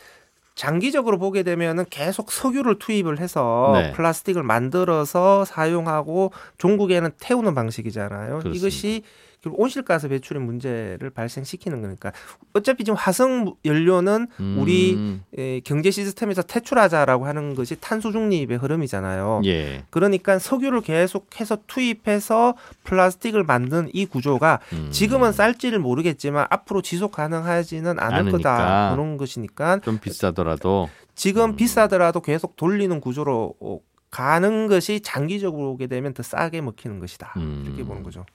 장기적으로 0.56 1.18
보게 1.18 1.44
되면은 1.44 1.86
계속 1.90 2.32
석유를 2.32 2.80
투입을 2.80 3.20
해서 3.20 3.72
네. 3.74 3.92
플라스틱을 3.92 4.44
만들어서 4.44 5.44
사용하고 5.44 6.32
종국에는 6.58 7.12
태우는 7.20 7.56
방식이잖아요. 7.56 8.40
그렇습니다. 8.40 8.58
이것이 8.58 9.04
온실가스 9.52 10.08
배출의 10.08 10.42
문제를 10.42 11.10
발생시키는 11.10 11.82
거니까 11.82 12.12
어차피 12.54 12.84
지금 12.84 12.98
화석 12.98 13.58
연료는 13.66 14.28
우리 14.58 14.94
음, 14.94 15.24
에, 15.38 15.60
경제 15.62 15.92
시스템에서 15.92 16.42
퇴출하자라고 16.44 17.26
하는 17.26 17.56
것이 17.56 17.76
탄소 17.80 18.12
중립의 18.12 18.58
흐름이잖아요. 18.58 19.42
예. 19.46 19.84
그러니까 19.90 20.40
석유를 20.40 20.82
계속해서 20.82 21.60
투입해서 21.68 22.56
플라스틱을 22.84 23.44
만든 23.44 23.90
이 23.94 24.06
구조가 24.06 24.60
음, 24.74 24.90
지금은 24.92 25.32
쌀지를 25.32 25.80
모르겠지만 25.80 26.48
앞으로 26.50 26.82
지속 26.82 27.12
가능하지는 27.12 28.00
않을 28.00 28.18
않으니까. 28.20 28.38
거다 28.38 28.92
그런 28.96 29.18
것이니까 29.18 29.80
좀 29.80 29.98
비싸더라도 30.00 30.90
지금 31.16 31.52
음. 31.52 31.56
비싸더라도 31.56 32.22
계속 32.22 32.56
돌리는 32.56 33.00
구조로 33.00 33.56
어, 33.60 33.80
가는 34.14 34.68
것이 34.68 35.00
장기적으로 35.00 35.72
오게 35.72 35.88
되면 35.88 36.14
더 36.14 36.22
싸게 36.22 36.62
먹히는 36.62 37.00
것이다 37.00 37.34
음. 37.38 37.64
이렇게 37.66 37.84
보는 37.84 38.04
거죠. 38.04 38.28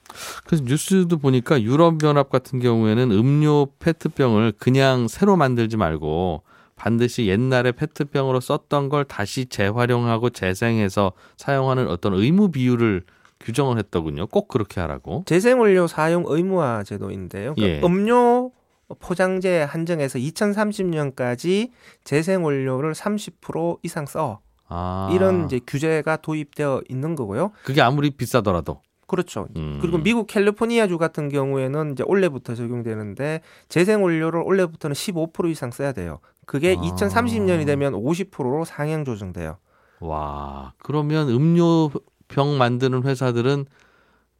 그래서 0.45 0.65
뉴스도 0.65 1.17
보니까 1.17 1.61
유럽 1.61 2.03
연합 2.03 2.29
같은 2.29 2.59
경우에는 2.59 3.11
음료 3.11 3.67
페트병을 3.79 4.55
그냥 4.59 5.07
새로 5.07 5.37
만들지 5.37 5.77
말고 5.77 6.43
반드시 6.75 7.27
옛날에 7.27 7.71
페트병으로 7.71 8.41
썼던 8.41 8.89
걸 8.89 9.05
다시 9.05 9.45
재활용하고 9.45 10.31
재생해서 10.31 11.13
사용하는 11.37 11.87
어떤 11.87 12.13
의무 12.13 12.51
비율을 12.51 13.03
규정을 13.39 13.77
했더군요. 13.77 14.27
꼭 14.27 14.49
그렇게 14.49 14.81
하라고. 14.81 15.23
재생원료 15.27 15.87
사용 15.87 16.25
의무화 16.27 16.83
제도인데요. 16.83 17.55
그러니까 17.55 17.77
예. 17.77 17.81
음료 17.85 18.51
포장재 18.99 19.61
한정해서 19.61 20.19
2030년까지 20.19 21.69
재생원료를 22.03 22.91
30% 22.91 23.79
이상 23.83 24.05
써 24.05 24.41
아, 24.69 25.09
이런 25.13 25.45
이제 25.45 25.59
규제가 25.65 26.17
도입되어 26.17 26.83
있는 26.89 27.15
거고요. 27.15 27.51
그게 27.63 27.81
아무리 27.81 28.11
비싸더라도. 28.11 28.81
그렇죠. 29.07 29.47
음. 29.57 29.79
그리고 29.81 29.97
미국 29.97 30.27
캘리포니아주 30.27 30.99
같은 30.99 31.29
경우에는 31.29 31.93
이제 31.93 32.03
올해부터 32.05 32.53
적용되는데 32.53 33.41
재생 33.67 34.03
원료를 34.03 34.43
올해부터는 34.45 34.93
15% 34.93 35.49
이상 35.49 35.71
써야 35.71 35.91
돼요. 35.91 36.19
그게 36.45 36.75
아. 36.77 36.81
2030년이 36.81 37.65
되면 37.65 37.93
50%로 37.93 38.65
상향 38.65 39.05
조정돼요. 39.05 39.57
와, 39.99 40.73
그러면 40.77 41.27
음료병 41.29 42.57
만드는 42.57 43.03
회사들은 43.03 43.65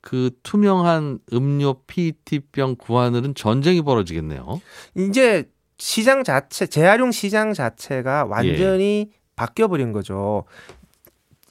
그 0.01 0.31
투명한 0.43 1.19
음료 1.33 1.81
PET병 1.87 2.75
구하늘은 2.77 3.35
전쟁이 3.35 3.81
벌어지겠네요. 3.81 4.61
이제 4.95 5.49
시장 5.77 6.23
자체 6.23 6.67
재활용 6.67 7.11
시장 7.11 7.53
자체가 7.53 8.25
완전히 8.25 9.11
바뀌어 9.39 9.69
버린 9.69 9.93
거죠. 9.93 10.43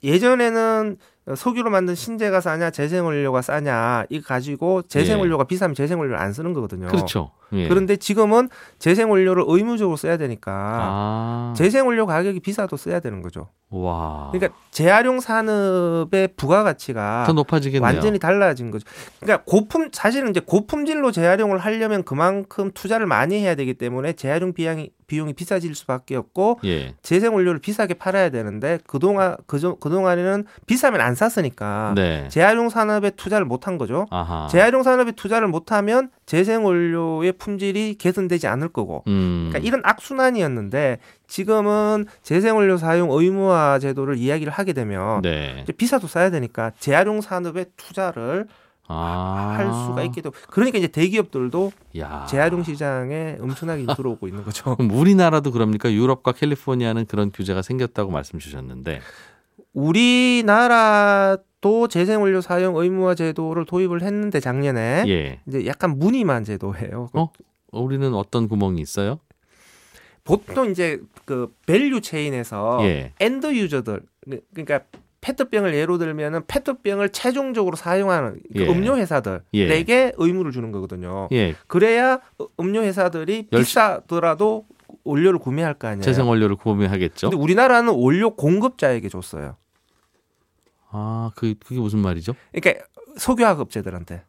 예전에는 0.04 0.98
어, 1.26 1.34
석유로 1.34 1.70
만든 1.70 1.94
신재가 1.94 2.42
싸냐 2.42 2.70
재생원료가 2.70 3.40
싸냐 3.40 4.04
이거 4.10 4.26
가지고 4.26 4.82
재생원료가 4.82 5.44
비싸면 5.44 5.74
재생원료를 5.74 6.20
안 6.20 6.34
쓰는 6.34 6.52
거거든요. 6.52 6.86
예. 6.86 6.90
그렇죠. 6.90 7.30
예. 7.52 7.68
그런데 7.68 7.96
지금은 7.96 8.48
재생 8.78 9.10
원료를 9.10 9.44
의무적으로 9.46 9.96
써야 9.96 10.16
되니까 10.16 10.52
아, 10.54 11.54
재생 11.56 11.86
원료 11.86 12.06
가격이 12.06 12.40
비싸도 12.40 12.76
써야 12.76 13.00
되는 13.00 13.22
거죠. 13.22 13.48
와. 13.70 14.30
그러니까 14.32 14.58
재활용 14.70 15.20
산업의 15.20 16.28
부가가치가 16.36 17.24
더 17.26 17.32
높아지겠네요. 17.34 17.82
완전히 17.86 18.18
달라진 18.18 18.70
거죠. 18.70 18.86
그러니까 19.20 19.44
고품 19.46 19.90
사실은 19.92 20.30
이제 20.30 20.40
고품질로 20.40 21.12
재활용을 21.12 21.58
하려면 21.58 22.02
그만큼 22.02 22.70
투자를 22.72 23.06
많이 23.06 23.38
해야 23.40 23.54
되기 23.54 23.74
때문에 23.74 24.14
재활용 24.14 24.54
비용이 24.54 24.90
비용이 25.06 25.32
비싸질 25.34 25.74
수밖에 25.74 26.16
없고 26.16 26.60
예. 26.64 26.94
재생 27.02 27.34
원료를 27.34 27.60
비싸게 27.60 27.94
팔아야 27.94 28.28
되는데 28.30 28.78
그동안 28.86 29.36
그저 29.46 29.74
그동안에는 29.74 30.44
비싸면 30.66 31.00
안 31.00 31.14
샀으니까 31.14 31.92
네. 31.94 32.28
재활용 32.28 32.68
산업에 32.70 33.10
투자를 33.10 33.44
못 33.46 33.66
한 33.66 33.76
거죠. 33.76 34.06
아하. 34.10 34.46
재활용 34.50 34.82
산업에 34.82 35.12
투자를 35.12 35.48
못 35.48 35.72
하면 35.72 36.10
재생 36.26 36.64
원료의 36.64 37.32
품질이 37.38 37.96
개선되지 37.98 38.46
않을 38.46 38.68
거고. 38.68 39.04
음. 39.06 39.48
그러니까 39.48 39.66
이런 39.66 39.80
악순환이었는데 39.84 40.98
지금은 41.26 42.06
재생 42.22 42.56
원료 42.56 42.76
사용 42.76 43.10
의무화 43.10 43.78
제도를 43.78 44.16
이야기를 44.16 44.52
하게 44.52 44.72
되면 44.72 45.22
네. 45.22 45.60
이제 45.62 45.72
비싸도 45.72 46.06
써야 46.06 46.30
되니까 46.30 46.72
재활용 46.78 47.20
산업에 47.20 47.66
투자를 47.76 48.46
아. 48.90 49.54
할 49.56 49.66
수가 49.66 50.02
있게 50.04 50.22
되고 50.22 50.34
그러니까 50.48 50.78
이제 50.78 50.88
대기업들도 50.88 51.72
야. 51.98 52.26
재활용 52.28 52.62
시장에 52.64 53.36
엄청나게 53.40 53.84
들어오고 53.96 54.26
있는 54.28 54.44
거죠. 54.44 54.76
우리나라도 54.78 55.52
그럽니까? 55.52 55.92
유럽과 55.92 56.32
캘리포니아는 56.32 57.06
그런 57.06 57.30
규제가 57.30 57.62
생겼다고 57.62 58.10
말씀 58.10 58.38
주셨는데. 58.38 59.00
우리나라도 60.78 61.88
재생원료 61.88 62.40
사용 62.40 62.76
의무화 62.76 63.14
제도를 63.14 63.64
도입을 63.64 64.02
했는데 64.02 64.40
작년에 64.40 65.04
예. 65.08 65.40
이제 65.46 65.66
약간 65.66 65.98
무늬만 65.98 66.44
제도예요. 66.44 67.10
어? 67.12 67.30
우리는 67.72 68.12
어떤 68.14 68.48
구멍이 68.48 68.80
있어요? 68.80 69.18
보통 70.24 70.70
이제 70.70 71.00
그 71.24 71.52
value 71.66 72.00
chain에서 72.00 72.80
예. 72.82 73.12
end 73.20 73.54
user들 73.54 74.00
그러니까 74.52 74.80
페트병을 75.20 75.74
예로 75.74 75.98
들면은 75.98 76.42
페트병을 76.46 77.08
최종적으로 77.10 77.76
사용하는 77.76 78.40
그 78.54 78.62
예. 78.62 78.68
음료 78.68 78.96
회사들에게 78.96 80.12
의무를 80.16 80.52
주는 80.52 80.70
거거든요. 80.70 81.28
예. 81.32 81.54
그래야 81.66 82.20
음료 82.60 82.82
회사들이 82.82 83.48
열- 83.52 83.60
비싸더라도 83.60 84.66
원료를 85.04 85.38
구매할 85.38 85.74
거 85.74 85.88
아니에요. 85.88 86.02
재생 86.02 86.28
원료를 86.28 86.56
구매하겠죠. 86.56 87.30
근데 87.30 87.42
우리나라는 87.42 87.92
원료 87.94 88.34
공급자에게 88.36 89.08
줬어요. 89.08 89.56
아, 90.90 91.30
그 91.36 91.54
그게 91.64 91.80
무슨 91.80 91.98
말이죠? 92.00 92.34
그러니까 92.52 92.84
석유화학 93.16 93.60
업체들한테. 93.60 94.22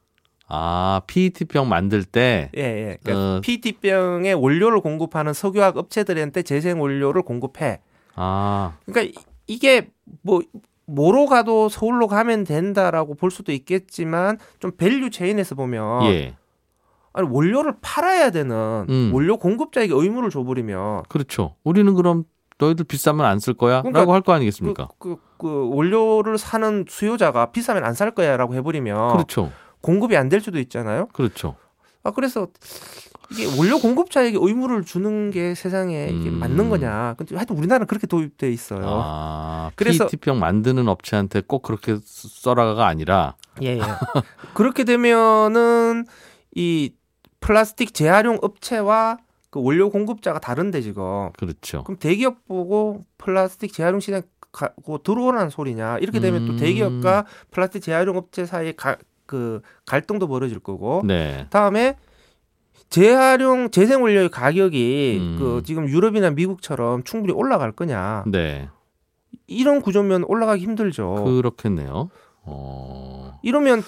아, 0.48 1.02
PET병 1.08 1.70
만들 1.70 2.04
때 2.04 2.50
예, 2.58 2.62
예. 2.62 2.98
그러니까 3.04 3.38
어. 3.38 3.42
PET병에 3.42 4.34
원료를 4.34 4.82
공급하는 4.82 5.34
석유화학 5.34 5.78
업체들한테 5.78 6.42
재생 6.42 6.82
원료를 6.82 7.22
공급해. 7.22 7.82
아, 8.16 8.78
그러니까 8.86 9.20
이- 9.20 9.24
이게 9.48 9.90
뭐 10.22 10.42
뭐로 10.86 11.28
가도 11.28 11.70
서울로 11.70 12.08
가면 12.08 12.46
된다라고 12.46 13.14
볼 13.14 13.30
수도 13.30 13.52
있겠지만 13.52 14.40
좀 14.60 14.72
value 14.76 15.12
chain에서 15.12 15.54
보면 15.54 16.06
예. 16.06 16.36
아니 17.14 17.28
원료를 17.30 17.76
팔아야 17.82 18.32
되는 18.32 18.86
음. 18.90 19.12
원료 19.14 19.38
공급자에게 19.38 19.94
의무를 19.96 20.32
줘버리면 20.32 21.04
그렇죠. 21.10 21.56
우리는 21.64 21.94
그럼 21.94 22.24
너희들 22.60 22.86
비싸면 22.86 23.26
안 23.26 23.40
쓸 23.40 23.54
거야? 23.56 23.82
그러니까 23.82 24.00
라고 24.02 24.14
할거 24.14 24.32
그, 24.32 24.36
아니겠습니까? 24.36 24.90
그, 25.00 25.16
그 25.38 25.70
원료를 25.74 26.38
사는 26.38 26.86
수요자가 26.88 27.52
비싸면 27.52 27.84
안 27.86 27.94
살 27.96 28.12
거야 28.12 28.38
라고 28.38 28.54
해버리면 28.56 29.14
그렇죠. 29.14 29.52
공급이 29.82 30.16
안 30.18 30.30
될 30.30 30.42
수도 30.42 30.60
있잖아요. 30.60 31.08
그렇죠. 31.14 31.56
아 32.04 32.12
그래서 32.12 32.48
이게 33.32 33.46
원료 33.58 33.78
공급자에게 33.80 34.38
의무를 34.42 34.84
주는 34.84 35.32
게 35.32 35.54
세상에 35.56 36.08
이게 36.08 36.30
음. 36.30 36.40
맞는 36.40 36.70
거냐? 36.70 37.16
근데 37.18 37.36
하여튼 37.36 37.58
우리나라는 37.58 37.88
그렇게 37.88 38.08
도입돼 38.08 38.52
있어요. 38.52 38.82
아, 38.86 39.72
그래서- 39.76 40.06
PET병 40.08 40.40
만드는 40.40 40.88
업체한테 40.88 41.42
꼭 41.46 41.62
그렇게 41.62 41.98
써라가 42.04 42.88
아니라 42.88 43.36
예, 43.62 43.78
예. 43.78 43.82
그렇게 44.54 44.84
되면은 44.84 46.06
이 46.56 46.94
플라스틱 47.40 47.94
재활용 47.94 48.38
업체와 48.42 49.18
그 49.50 49.62
원료 49.62 49.90
공급자가 49.90 50.40
다른데 50.40 50.82
지금 50.82 51.32
그렇죠. 51.38 51.84
그럼 51.84 51.98
대기업 51.98 52.46
보고 52.46 53.06
플라스틱 53.18 53.74
재활용 53.74 54.00
시장 54.00 54.22
가고 54.52 55.00
들어오라는 55.00 55.50
소리냐? 55.50 56.00
이렇게 56.00 56.20
되면 56.20 56.46
또 56.46 56.54
음. 56.54 56.58
대기업과 56.58 57.26
플라스틱 57.52 57.82
재활용 57.82 58.18
업체 58.18 58.46
사이에 58.46 58.74
가, 58.74 58.98
그 59.26 59.62
갈등도 59.86 60.28
벌어질 60.28 60.60
거고 60.60 61.02
네. 61.06 61.48
다음에 61.50 61.98
재활용 62.90 63.70
재생 63.70 64.02
원료의 64.02 64.30
가격이 64.30 65.18
음. 65.20 65.36
그 65.38 65.62
지금 65.64 65.88
유럽이나 65.88 66.32
미국처럼 66.32 67.04
충분히 67.04 67.34
올라갈 67.34 67.72
거냐? 67.72 68.24
네. 68.28 68.70
이런 69.46 69.82
구조면 69.82 70.24
올라가기 70.26 70.64
힘들죠. 70.64 71.24
그렇겠네요. 71.24 72.10
어. 72.52 73.40
이러면 73.42 73.84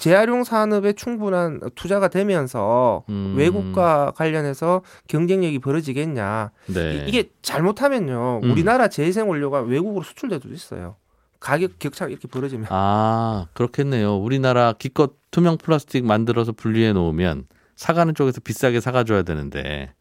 재활용 0.00 0.44
산업에 0.44 0.92
충분한 0.92 1.60
투자가 1.74 2.08
되면서 2.08 3.04
음. 3.08 3.34
외국과 3.36 4.12
관련해서 4.16 4.82
경쟁력이 5.08 5.58
벌어지겠냐? 5.60 6.50
네. 6.66 6.94
이- 7.06 7.08
이게 7.08 7.30
잘못하면요, 7.42 8.40
음. 8.42 8.50
우리나라 8.50 8.88
재생 8.88 9.28
원료가 9.28 9.60
외국으로 9.60 10.02
수출될 10.02 10.40
수도 10.40 10.52
있어요. 10.54 10.96
가격 11.40 11.78
격차가 11.78 12.10
이렇게 12.10 12.26
벌어지면. 12.28 12.66
아, 12.70 13.46
그렇겠네요. 13.52 14.16
우리나라 14.16 14.72
기껏 14.72 15.12
투명 15.30 15.58
플라스틱 15.58 16.04
만들어서 16.04 16.52
분리해 16.52 16.92
놓으면 16.92 17.46
사가는 17.76 18.14
쪽에서 18.14 18.40
비싸게 18.40 18.80
사가줘야 18.80 19.22
되는데 19.22 19.92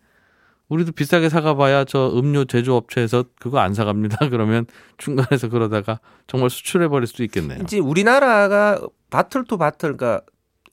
우리도 0.70 0.94
비싸게 0.94 1.30
사가봐야 1.30 1.86
저 1.86 2.12
음료 2.16 2.46
제조업체에서 2.46 3.26
그거 3.40 3.60
안 3.60 3.74
사갑니다. 3.74 4.18
그러면 4.30 4.66
중간에서 4.98 5.50
그러다가 5.50 6.00
정말 6.28 6.50
수출해 6.50 6.88
버릴 6.88 7.08
수도 7.08 7.24
있겠네요. 7.24 7.60
이제 7.62 7.80
우리나라가 7.80 8.82
bottle 9.10 9.44
to 9.46 9.58
bottle, 9.58 9.96
그러니까 9.96 10.26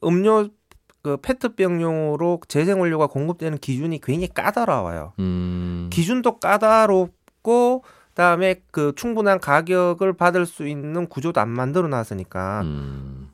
음료 0.04 0.48
그 1.02 1.16
페트병용으로 1.16 2.40
재생 2.48 2.80
원료가 2.80 3.08
공급되는 3.08 3.58
기준이 3.58 4.00
굉장히 4.00 4.28
까다로워요. 4.32 5.12
음, 5.18 5.90
기준도 5.92 6.38
까다롭고 6.38 7.84
그다음에 8.10 8.62
그 8.70 8.92
충분한 8.94 9.40
가격을 9.40 10.12
받을 10.14 10.46
수 10.46 10.66
있는 10.66 11.08
구조도 11.08 11.40
안 11.40 11.48
만들어 11.48 11.88
놨으니까 11.88 12.60
음, 12.62 13.30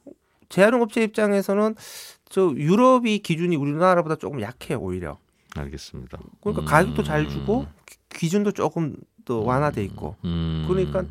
재활용 0.48 0.82
업체 0.82 1.02
입장에서는 1.02 1.74
저 2.28 2.52
유럽이 2.56 3.18
기준이 3.18 3.56
우리나라보다 3.56 4.16
조금 4.16 4.40
약해요 4.40 4.78
오히려. 4.78 5.18
알겠습니다. 5.58 6.18
그러니까 6.40 6.62
음. 6.62 6.64
가격도 6.66 7.02
잘 7.02 7.28
주고 7.28 7.66
기- 7.86 7.96
기준도 8.10 8.52
조금 8.52 8.96
더 9.24 9.40
완화돼 9.40 9.82
있고. 9.84 10.16
음, 10.24 10.64
그러니까 10.68 11.04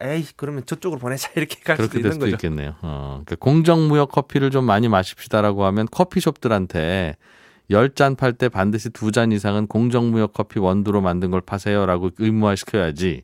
에이 0.00 0.24
그러면 0.36 0.64
저쪽으로 0.64 0.98
보내자 0.98 1.30
이렇게 1.36 1.60
갈 1.62 1.76
수도 1.76 1.98
있는 1.98 2.12
수도 2.12 2.24
거죠. 2.26 2.36
있겠네요. 2.36 2.74
어, 2.82 3.20
그러니까 3.24 3.36
공정무역 3.36 4.10
커피를 4.10 4.50
좀 4.50 4.64
많이 4.64 4.88
마십시다라고 4.88 5.64
하면 5.66 5.86
커피숍들한테 5.90 7.16
열잔팔 7.70 8.34
때 8.34 8.48
반드시 8.48 8.90
두잔 8.90 9.32
이상은 9.32 9.66
공정무역 9.66 10.32
커피 10.32 10.58
원두로 10.58 11.00
만든 11.00 11.30
걸 11.30 11.40
파세요라고 11.40 12.10
의무화 12.18 12.56
시켜야지. 12.56 13.22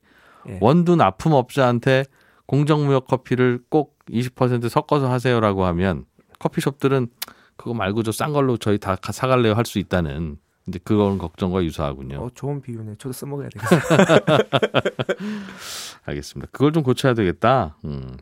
예. 0.49 0.59
원두 0.61 0.95
납품업자한테 0.97 2.05
공정무역 2.47 3.07
커피를 3.09 3.61
꼭 3.69 3.99
20% 4.11 4.69
섞어서 4.69 5.11
하세요라고 5.11 5.65
하면 5.67 6.05
커피숍들은 6.39 7.09
그거 7.57 7.75
말고 7.75 8.03
저 8.05 8.13
싼 8.13 8.33
걸로 8.33 8.57
저희 8.57 8.79
다 8.79 8.95
가- 8.97 9.13
사갈래요 9.13 9.55
할 9.55 9.65
수 9.67 9.79
있다는 9.79 10.39
이제 10.69 10.79
그런 10.85 11.19
걱정과 11.19 11.65
유사하군요. 11.65 12.19
어, 12.19 12.31
좋은 12.35 12.61
비유네. 12.61 12.95
저도 12.99 13.13
써먹어야 13.13 13.49
되겠어요. 13.49 13.81
알겠습니다. 16.05 16.51
그걸 16.53 16.73
좀 16.73 16.83
고쳐야 16.83 17.15
되겠다. 17.15 17.77
음. 17.85 18.17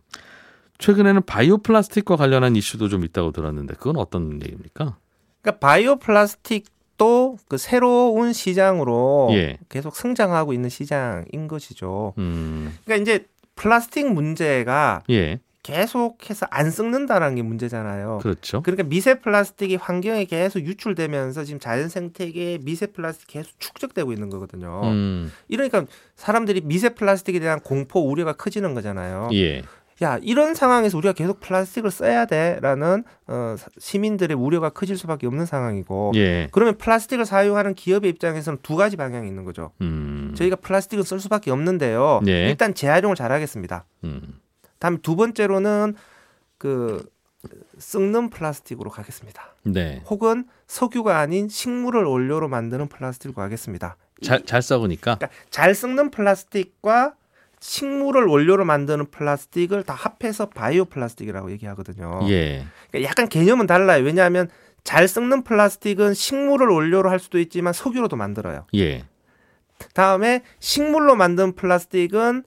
최근에는 0.79 1.23
바이오 1.23 1.59
플라스틱과 1.59 2.17
관련한 2.17 2.55
이슈도 2.57 2.89
좀 2.89 3.05
있다고 3.05 3.33
들었는데 3.33 3.75
그건 3.75 3.97
어떤 3.97 4.41
얘기입니까? 4.43 4.97
그러니까 5.41 5.59
바이오 5.59 5.97
플라스틱도 5.97 7.39
그 7.49 7.57
새로운 7.57 8.33
시장으로 8.33 9.29
예. 9.33 9.59
계속 9.69 9.97
성장하고 9.97 10.53
있는 10.53 10.69
시장인 10.69 11.49
것이죠. 11.49 12.15
음. 12.19 12.77
그러니까 12.85 13.03
이제 13.03 13.27
플라스틱 13.55 14.13
문제가 14.13 15.03
예. 15.11 15.41
계속해서 15.67 16.47
안 16.51 16.71
썩는다라는 16.71 17.35
게 17.37 17.43
문제잖아요. 17.43 18.19
그렇죠. 18.23 18.63
그러니까 18.63 18.85
미세 18.89 19.19
플라스틱이 19.21 19.77
환경에 19.77 20.25
계속 20.25 20.61
유출되면서 20.61 21.43
지금 21.45 21.59
자연 21.59 21.89
생태계에 21.89 22.59
미세 22.63 22.87
플라스틱이 22.87 23.27
계속 23.43 23.59
축적되고 23.59 24.13
있는 24.13 24.31
거거든요. 24.31 24.81
음. 24.85 25.33
이러니까 25.49 25.85
사람들이 26.15 26.61
미세 26.63 26.91
플라스틱에 26.91 27.41
대한 27.41 27.59
공포 27.61 28.01
우려가 28.01 28.33
커지는 28.33 28.75
거잖아요. 28.75 29.29
예. 29.33 29.63
야 30.03 30.19
이런 30.23 30.55
상황에서 30.55 30.99
우리가 30.99 31.15
계속 31.15 31.41
플라스틱을 31.41 31.91
써야 31.91 32.27
돼라는 32.27 33.03
어, 33.27 33.57
사- 33.59 33.69
시민들의 33.79 34.37
우려가 34.37 34.69
커질 34.69 34.97
수밖에 34.99 35.27
없는 35.27 35.47
상황이고 35.47 36.13
예. 36.17 36.49
그러면 36.53 36.77
플라스틱을 36.77 37.25
사용하는 37.25 37.75
기업의 37.75 38.11
입장에서는 38.11 38.59
두 38.63 38.77
가지 38.77 38.97
방향이 38.97 39.27
있는 39.27 39.45
거죠. 39.45 39.73
음. 39.81 40.35
저희가 40.37 40.57
플라스틱을 40.57 41.03
쓸 41.03 41.19
수밖에 41.19 41.51
없는데요. 41.51 42.21
예. 42.29 42.47
일단 42.51 42.75
재활용을 42.75 43.17
잘하겠습니다. 43.17 43.87
음. 44.05 44.21
다음 44.87 44.99
두 45.03 45.17
번째로는 45.17 45.97
그 46.59 47.11
썩는 47.77 48.31
플라스틱으로 48.31 48.89
가겠습니다. 48.89 49.57
네. 49.65 50.01
혹은 50.07 50.47
석유가 50.69 51.19
아닌 51.19 51.49
식물을 51.49 52.05
원료로 52.05 52.47
만드는 52.47 52.87
플라스틱으로 52.87 53.35
가겠습니다. 53.35 53.97
잘, 54.23 54.45
잘 54.45 54.63
썩으니까. 54.63 55.17
그러니까 55.17 55.29
잘 55.51 55.75
썩는 55.75 56.13
플라스틱과 56.13 57.15
식물을 57.59 58.27
원료로 58.27 58.65
만드는 58.65 59.07
플라스틱을 59.11 59.83
다 59.83 59.93
합해서 59.95 60.51
바이오 60.51 60.85
플라스틱이라고 60.85 61.51
얘기하거든요. 61.51 62.21
예. 62.29 62.65
그러니까 62.91 63.11
약간 63.11 63.29
개념은 63.29 63.67
달라요. 63.67 64.05
왜냐하면 64.05 64.49
잘 64.85 65.09
썩는 65.09 65.43
플라스틱은 65.43 66.15
식물을 66.15 66.69
원료로 66.69 67.11
할 67.11 67.19
수도 67.19 67.41
있지만 67.41 67.73
석유로도 67.73 68.15
만들어요. 68.15 68.69
예. 68.77 69.05
다음에 69.95 70.45
식물로 70.61 71.17
만든 71.17 71.57
플라스틱은 71.57 72.45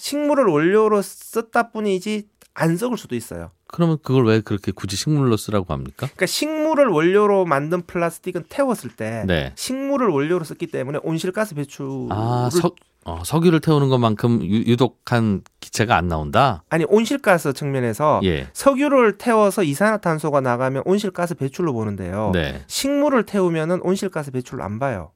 식물을 0.00 0.46
원료로 0.46 1.02
썼다 1.02 1.70
뿐이지 1.70 2.26
안 2.54 2.76
썩을 2.76 2.96
수도 2.96 3.14
있어요. 3.14 3.50
그러면 3.68 3.98
그걸 4.02 4.26
왜 4.26 4.40
그렇게 4.40 4.72
굳이 4.72 4.96
식물로 4.96 5.36
쓰라고 5.36 5.72
합니까? 5.72 6.06
그러니까 6.06 6.26
식물을 6.26 6.86
원료로 6.86 7.44
만든 7.44 7.82
플라스틱은 7.82 8.44
태웠을 8.48 8.90
때 8.90 9.24
네. 9.26 9.52
식물을 9.54 10.08
원료로 10.08 10.44
썼기 10.44 10.68
때문에 10.68 10.98
온실가스 11.02 11.54
배출을 11.54 12.08
아, 12.10 12.48
석, 12.50 12.76
어, 13.04 13.22
석유를 13.24 13.60
태우는 13.60 13.88
것만큼 13.90 14.42
유, 14.42 14.62
유독한 14.62 15.42
기체가 15.60 15.96
안 15.96 16.08
나온다? 16.08 16.64
아니 16.70 16.84
온실가스 16.88 17.52
측면에서 17.52 18.20
예. 18.24 18.48
석유를 18.54 19.18
태워서 19.18 19.62
이산화탄소가 19.62 20.40
나가면 20.40 20.82
온실가스 20.86 21.34
배출로 21.34 21.72
보는데요. 21.74 22.30
네. 22.32 22.62
식물을 22.66 23.24
태우면은 23.26 23.80
온실가스 23.82 24.32
배출을 24.32 24.64
안 24.64 24.78
봐요. 24.78 25.12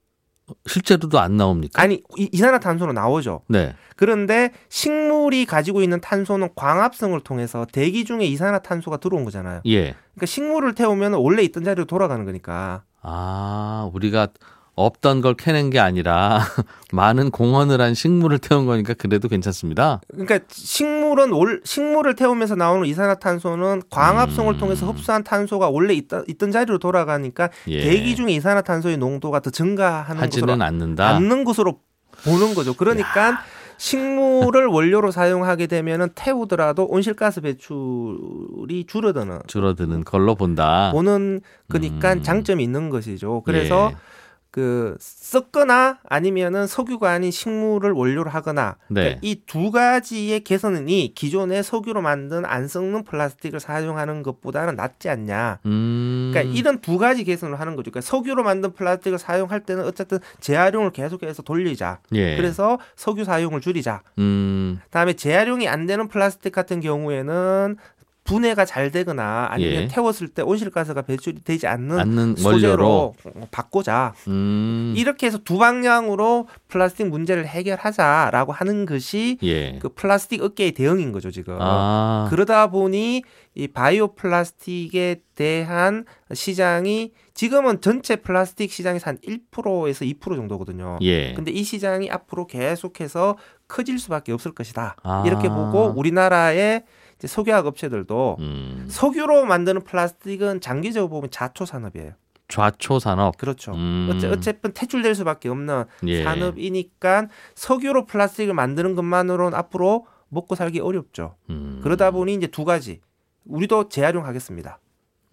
실제로도 0.67 1.19
안 1.19 1.37
나옵니까? 1.37 1.81
아니 1.81 2.03
이- 2.17 2.29
이산화탄소는 2.33 2.95
나오죠. 2.95 3.43
네. 3.49 3.75
그런데 3.97 4.51
식물이 4.69 5.47
가지고 5.47 5.83
있는 5.83 6.01
탄소는 6.01 6.51
광합성을 6.55 7.19
통해서 7.21 7.67
대기 7.73 8.05
중에 8.05 8.25
이산화탄소가 8.27 8.99
들어온 8.99 9.25
거잖아요. 9.25 9.61
예. 9.67 9.95
그러니까 10.15 10.27
식물을 10.27 10.75
태우면 10.75 11.15
원래 11.15 11.43
있던 11.43 11.65
자리로 11.65 11.87
돌아가는 11.87 12.25
거니까. 12.25 12.83
아, 13.03 13.89
우리가 13.95 14.29
없던 14.77 15.21
걸 15.21 15.35
캐낸 15.35 15.71
게 15.71 15.79
아니라 15.79 16.41
많은 16.93 17.31
공헌을 17.31 17.81
한 17.81 17.95
식물을 17.95 18.39
태운 18.39 18.67
거니까 18.67 18.95
그래도 18.95 19.29
괜찮습니다. 19.29 20.01
그러니까 20.11 20.41
식물은 20.49 21.33
올, 21.33 21.61
식물을 21.65 22.17
태우면서 22.17 22.57
나오는 22.57 22.87
이산화탄소는 22.87 23.83
광합성을 23.91 24.53
음. 24.55 24.59
통해서 24.59 24.87
흡수한 24.87 25.23
탄소가 25.23 25.71
원래 25.71 25.95
있던, 25.95 26.25
있던 26.27 26.51
자리로 26.51 26.79
돌아가니까 26.79 27.51
예. 27.69 27.83
대기 27.83 28.17
중에 28.17 28.33
이산화탄소의 28.33 28.97
농도가 28.97 29.41
더 29.41 29.51
증가하는 29.51 30.21
하지는 30.21 30.47
것으로 30.47 30.65
않는다. 30.65 31.09
않는 31.09 31.45
것으로 31.45 31.81
보는 32.25 32.55
거죠. 32.55 32.75
그러니까 32.75 33.43
식물을 33.77 34.67
원료로 34.69 35.13
사용하게 35.13 35.69
되면은 35.69 36.11
태우더라도 36.15 36.87
온실가스 36.87 37.43
배출이 37.43 38.87
줄어드는 38.87 39.41
줄어드는 39.47 40.05
걸로 40.05 40.35
본다. 40.35 40.91
보는 40.93 41.41
그니까 41.69 42.15
음. 42.15 42.23
장점이 42.23 42.63
있는 42.63 42.91
것이죠. 42.91 43.43
그래서 43.45 43.91
예. 43.93 44.14
그 44.55 44.95
썩거나 45.01 45.99
아니면은 46.09 46.69
석유가 46.69 47.11
아닌 47.11 47.33
식물을 47.33 47.91
원료로 47.91 48.31
하거나 48.31 48.77
네. 48.87 49.19
이두 49.21 49.73
가지의 49.73 50.45
개선이 50.45 51.13
기존의 51.17 51.65
석유로 51.65 52.01
만든 52.03 52.45
안 52.45 52.69
썩는 52.69 53.03
플라스틱을 53.03 53.59
사용하는 53.59 54.23
것보다는 54.23 54.77
낫지 54.77 55.09
않냐. 55.09 55.59
음. 55.67 56.31
그러니까 56.33 56.55
이런 56.57 56.79
두 56.79 56.99
가지 56.99 57.25
개선을 57.25 57.59
하는 57.59 57.75
거죠. 57.75 57.91
그러니까 57.91 58.09
석유로 58.09 58.45
만든 58.45 58.73
플라스틱을 58.75 59.19
사용할 59.19 59.59
때는 59.59 59.85
어쨌든 59.87 60.21
재활용을 60.39 60.93
계속해서 60.93 61.43
돌리자. 61.43 61.99
예. 62.13 62.37
그래서 62.37 62.79
석유 62.95 63.25
사용을 63.25 63.61
줄이자. 63.61 64.03
음. 64.21 64.79
다음에 64.91 65.15
재활용이 65.15 65.67
안 65.67 65.87
되는 65.87 66.07
플라스틱 66.07 66.53
같은 66.53 66.79
경우에는 66.79 67.77
분해가 68.25 68.65
잘 68.65 68.91
되거나 68.91 69.49
아니면 69.51 69.83
예. 69.83 69.89
태웠을 69.89 70.29
때 70.29 70.41
온실가스가 70.43 71.03
배출이 71.03 71.45
되지 71.45 71.67
않는 71.67 71.99
않는 72.01 72.37
소재로 72.37 73.15
원료로. 73.23 73.49
바꾸자. 73.51 74.15
음. 74.29 74.95
이렇게 74.97 75.27
해서 75.27 75.39
두 75.39 75.59
방향으로 75.59 76.49
플라스틱 76.69 77.09
문제를 77.09 77.47
해결하자라고 77.47 78.53
하는 78.53 78.87
것이 78.87 79.37
예. 79.43 79.79
그 79.79 79.91
플라스틱 79.91 80.43
업계의 80.43 80.73
대응인 80.73 81.13
거죠 81.13 81.31
지금. 81.31 81.59
아. 81.61 82.27
그러다 82.31 82.71
보니 82.71 83.23
이 83.57 83.69
바이오 83.69 84.15
플라스틱에 84.15 85.21
대한 85.35 86.05
시장이 86.33 87.13
지금은 87.35 87.81
전체 87.81 88.17
플라스틱 88.17 88.73
시장에서 88.73 89.11
한 89.11 89.19
1%에서 89.19 90.05
2% 90.05 90.37
정도거든요. 90.37 90.99
예. 91.03 91.35
근데 91.35 91.51
이 91.51 91.63
시장이 91.63 92.11
앞으로 92.11 92.47
계속해서 92.47 93.37
커질 93.69 93.99
수밖에 93.99 94.33
없을 94.33 94.53
것이다. 94.53 94.97
아. 95.03 95.23
이렇게 95.27 95.49
보고 95.49 95.93
우리나라의 95.97 96.85
이제 97.19 97.27
석유화학 97.27 97.67
업체들도 97.67 98.37
음. 98.41 98.87
석유로 98.89 99.45
만드는 99.45 99.83
플라스틱은 99.83 100.61
장기적으로 100.61 101.09
보면 101.09 101.31
자초 101.31 101.65
산업이에요. 101.65 102.13
좌초 102.49 102.99
산업. 102.99 103.37
그렇죠. 103.37 103.73
음. 103.73 104.09
어째, 104.13 104.29
어쨌든 104.29 104.73
퇴출될 104.73 105.15
수밖에 105.15 105.49
없는 105.49 105.85
예. 106.07 106.25
산업이니까 106.25 107.29
석유로 107.55 108.07
플라스틱을 108.07 108.55
만드는 108.55 108.95
것만으로는 108.95 109.57
앞으로 109.57 110.07
먹고 110.29 110.55
살기 110.55 110.81
어렵죠. 110.81 111.37
음. 111.51 111.81
그러다 111.83 112.11
보니 112.11 112.35
이제 112.35 112.47
두 112.47 112.65
가지. 112.65 113.01
우리도 113.45 113.89
재활용하겠습니다. 113.89 114.79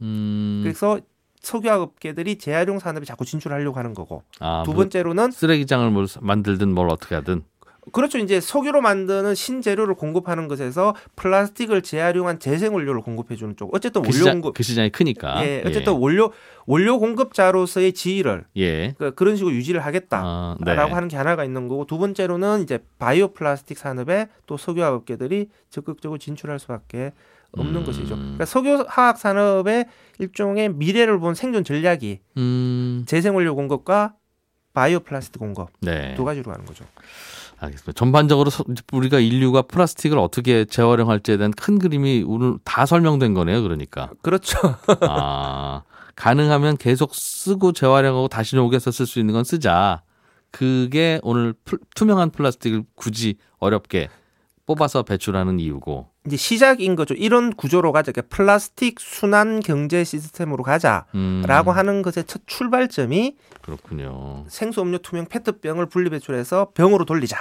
음. 0.02 0.62
그래서 0.64 1.00
석유화학 1.42 1.82
업계들이 1.82 2.38
재활용 2.38 2.80
산업에 2.80 3.06
자꾸 3.06 3.26
진출하려고 3.26 3.78
하는 3.78 3.94
거고. 3.94 4.24
아, 4.40 4.64
두뭐 4.64 4.76
번째로는 4.78 5.32
쓰레기장을 5.32 5.90
뭘 5.90 6.08
만들든 6.22 6.74
뭘 6.74 6.90
어떻게 6.90 7.16
하든. 7.16 7.44
그렇죠. 7.92 8.20
이제 8.20 8.40
석유로 8.40 8.82
만드는 8.82 9.34
신재료를 9.34 9.96
공급하는 9.96 10.48
것에서 10.48 10.96
플라스틱을 11.16 11.82
재활용한 11.82 12.40
재생 12.40 12.76
원료를 12.76 13.02
공급해 13.02 13.36
주는 13.36 13.56
쪽. 13.56 13.74
어쨌든 13.74 14.04
그, 14.04 14.08
원료 14.08 14.18
시장, 14.18 14.34
공급 14.36 14.54
그 14.54 14.64
시장이 14.64 14.92
크니까. 14.92 15.44
예, 15.44 15.64
어쨌든 15.66 15.94
원료 15.94 16.32
원료 16.68 17.00
공급자로서의 17.00 17.94
지위를 17.94 18.46
예. 18.58 18.94
그, 19.00 19.16
그런 19.16 19.36
식으로 19.36 19.54
유지를 19.56 19.84
하겠다라고 19.84 20.26
아, 20.26 20.58
네. 20.64 20.76
하는 20.76 21.08
게 21.08 21.18
하나가 21.18 21.44
있는 21.44 21.68
거고 21.68 21.86
두 21.86 21.98
번째로는 21.98 22.62
이제 22.62 22.80
바이오 23.00 23.30
플라스틱 23.30 23.80
산업에 23.80 24.28
또 24.46 24.58
석유화학 24.58 24.94
업계들이 24.94 25.50
적극적으로 25.72 26.20
진출할 26.20 26.60
수밖에 26.60 27.14
없는 27.54 27.82
음. 27.82 27.86
것이죠. 27.86 28.16
그러니까 28.16 28.46
석유화학 28.46 29.18
산업의 29.18 29.86
일종의 30.20 30.70
미래를 30.70 31.20
본 31.20 31.34
생존 31.34 31.64
전략이 31.64 32.20
음. 32.38 33.04
재생 33.08 33.36
원료 33.36 33.56
공급과 33.56 34.14
바이오 34.74 35.00
플라스틱 35.00 35.40
공급 35.40 35.70
네. 35.82 36.14
두 36.16 36.24
가지로 36.24 36.52
가는 36.52 36.64
거죠. 36.66 36.86
알겠습니다. 37.62 37.94
전반적으로 37.94 38.50
서- 38.50 38.64
우리가 38.92 39.20
인류가 39.20 39.62
플라스틱을 39.62 40.18
어떻게 40.18 40.66
재활용할지에 40.66 41.38
대한 41.38 41.52
큰 41.52 41.78
그림이 41.80 42.24
오늘 42.28 42.58
다 42.64 42.86
설명된 42.86 43.34
거네요. 43.34 43.62
그러니까. 43.62 44.10
그렇죠. 44.22 44.58
아, 45.08 45.84
가능하면 46.16 46.78
계속 46.78 47.14
쓰고 47.14 47.72
재활용하고 47.74 48.28
다시 48.28 48.56
녹여서 48.56 48.92
쓸 48.92 49.06
수 49.06 49.20
있는 49.20 49.34
건 49.34 49.44
쓰자. 49.44 50.02
그게 50.50 51.20
오늘 51.24 51.54
플- 51.64 51.80
투명한 51.96 52.32
플라스틱을 52.32 52.84
굳이 52.96 53.36
어렵게 53.60 54.10
뽑아서 54.66 55.04
배출하는 55.04 55.60
이유고. 55.60 56.08
이제 56.28 56.38
시작인 56.38 56.96
거죠. 56.96 57.14
이런 57.14 57.54
구조로 57.54 57.92
가자. 57.92 58.12
그러니까 58.12 58.36
플라스틱 58.36 59.00
순환 59.00 59.60
경제 59.60 60.04
시스템으로 60.04 60.64
가자라고 60.64 61.12
음, 61.16 61.78
하는 61.78 62.02
것의 62.02 62.26
첫 62.28 62.42
출발점이 62.46 63.36
그렇군요. 63.62 64.46
생수 64.48 64.82
음료 64.82 64.98
투명 65.00 65.26
페트병을 65.26 65.88
분리 65.88 66.10
배출해서 66.10 66.72
병으로 66.74 67.06
돌리자. 67.06 67.38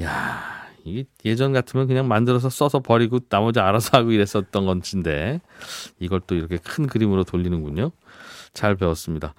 야, 0.00 0.64
이게 0.84 1.04
예전 1.24 1.52
같으면 1.52 1.86
그냥 1.86 2.08
만들어서 2.08 2.50
써서 2.50 2.80
버리고 2.80 3.20
나머지 3.20 3.60
알아서 3.60 3.98
하고 3.98 4.12
이랬었던 4.12 4.66
건데 4.66 5.40
이걸 5.98 6.20
또 6.26 6.34
이렇게 6.34 6.56
큰 6.56 6.86
그림으로 6.86 7.24
돌리는군요. 7.24 7.90
잘 8.52 8.76
배웠습니다. 8.76 9.34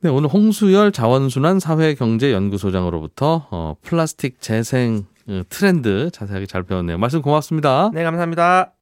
네, 0.00 0.10
오늘 0.10 0.28
홍수열 0.28 0.92
자원순환 0.92 1.58
사회경제연구소장으로부터 1.58 3.48
어, 3.50 3.74
플라스틱 3.82 4.40
재생 4.40 5.06
어, 5.08 5.17
트렌드 5.48 6.10
자세하게 6.10 6.46
잘 6.46 6.62
배웠네요. 6.62 6.98
말씀 6.98 7.20
고맙습니다. 7.22 7.90
네, 7.92 8.02
감사합니다. 8.04 8.72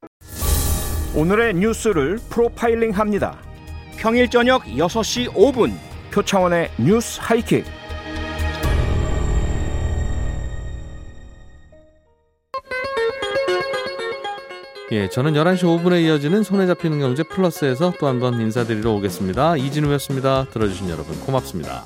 오늘의 1.15 1.55
뉴스를 1.55 2.19
프로파일링 2.29 2.91
합니다. 2.91 3.37
평일 3.97 4.29
저녁 4.29 4.63
6시 4.63 5.33
5분 5.33 5.73
표창원의 6.11 6.69
뉴스 6.77 7.19
하이킥. 7.21 7.65
예, 14.91 15.09
저는 15.09 15.33
11시 15.33 15.63
5분에 15.63 16.01
이어지는 16.05 16.43
손에 16.43 16.65
잡히는 16.65 16.99
경제 16.99 17.23
플러스에서 17.23 17.93
또 17.99 18.07
한 18.07 18.19
번 18.19 18.39
인사드리러 18.39 18.89
오겠습니다. 18.93 19.57
이진우였습니다. 19.57 20.45
들어주신 20.45 20.89
여러분 20.89 21.19
고맙습니다. 21.19 21.83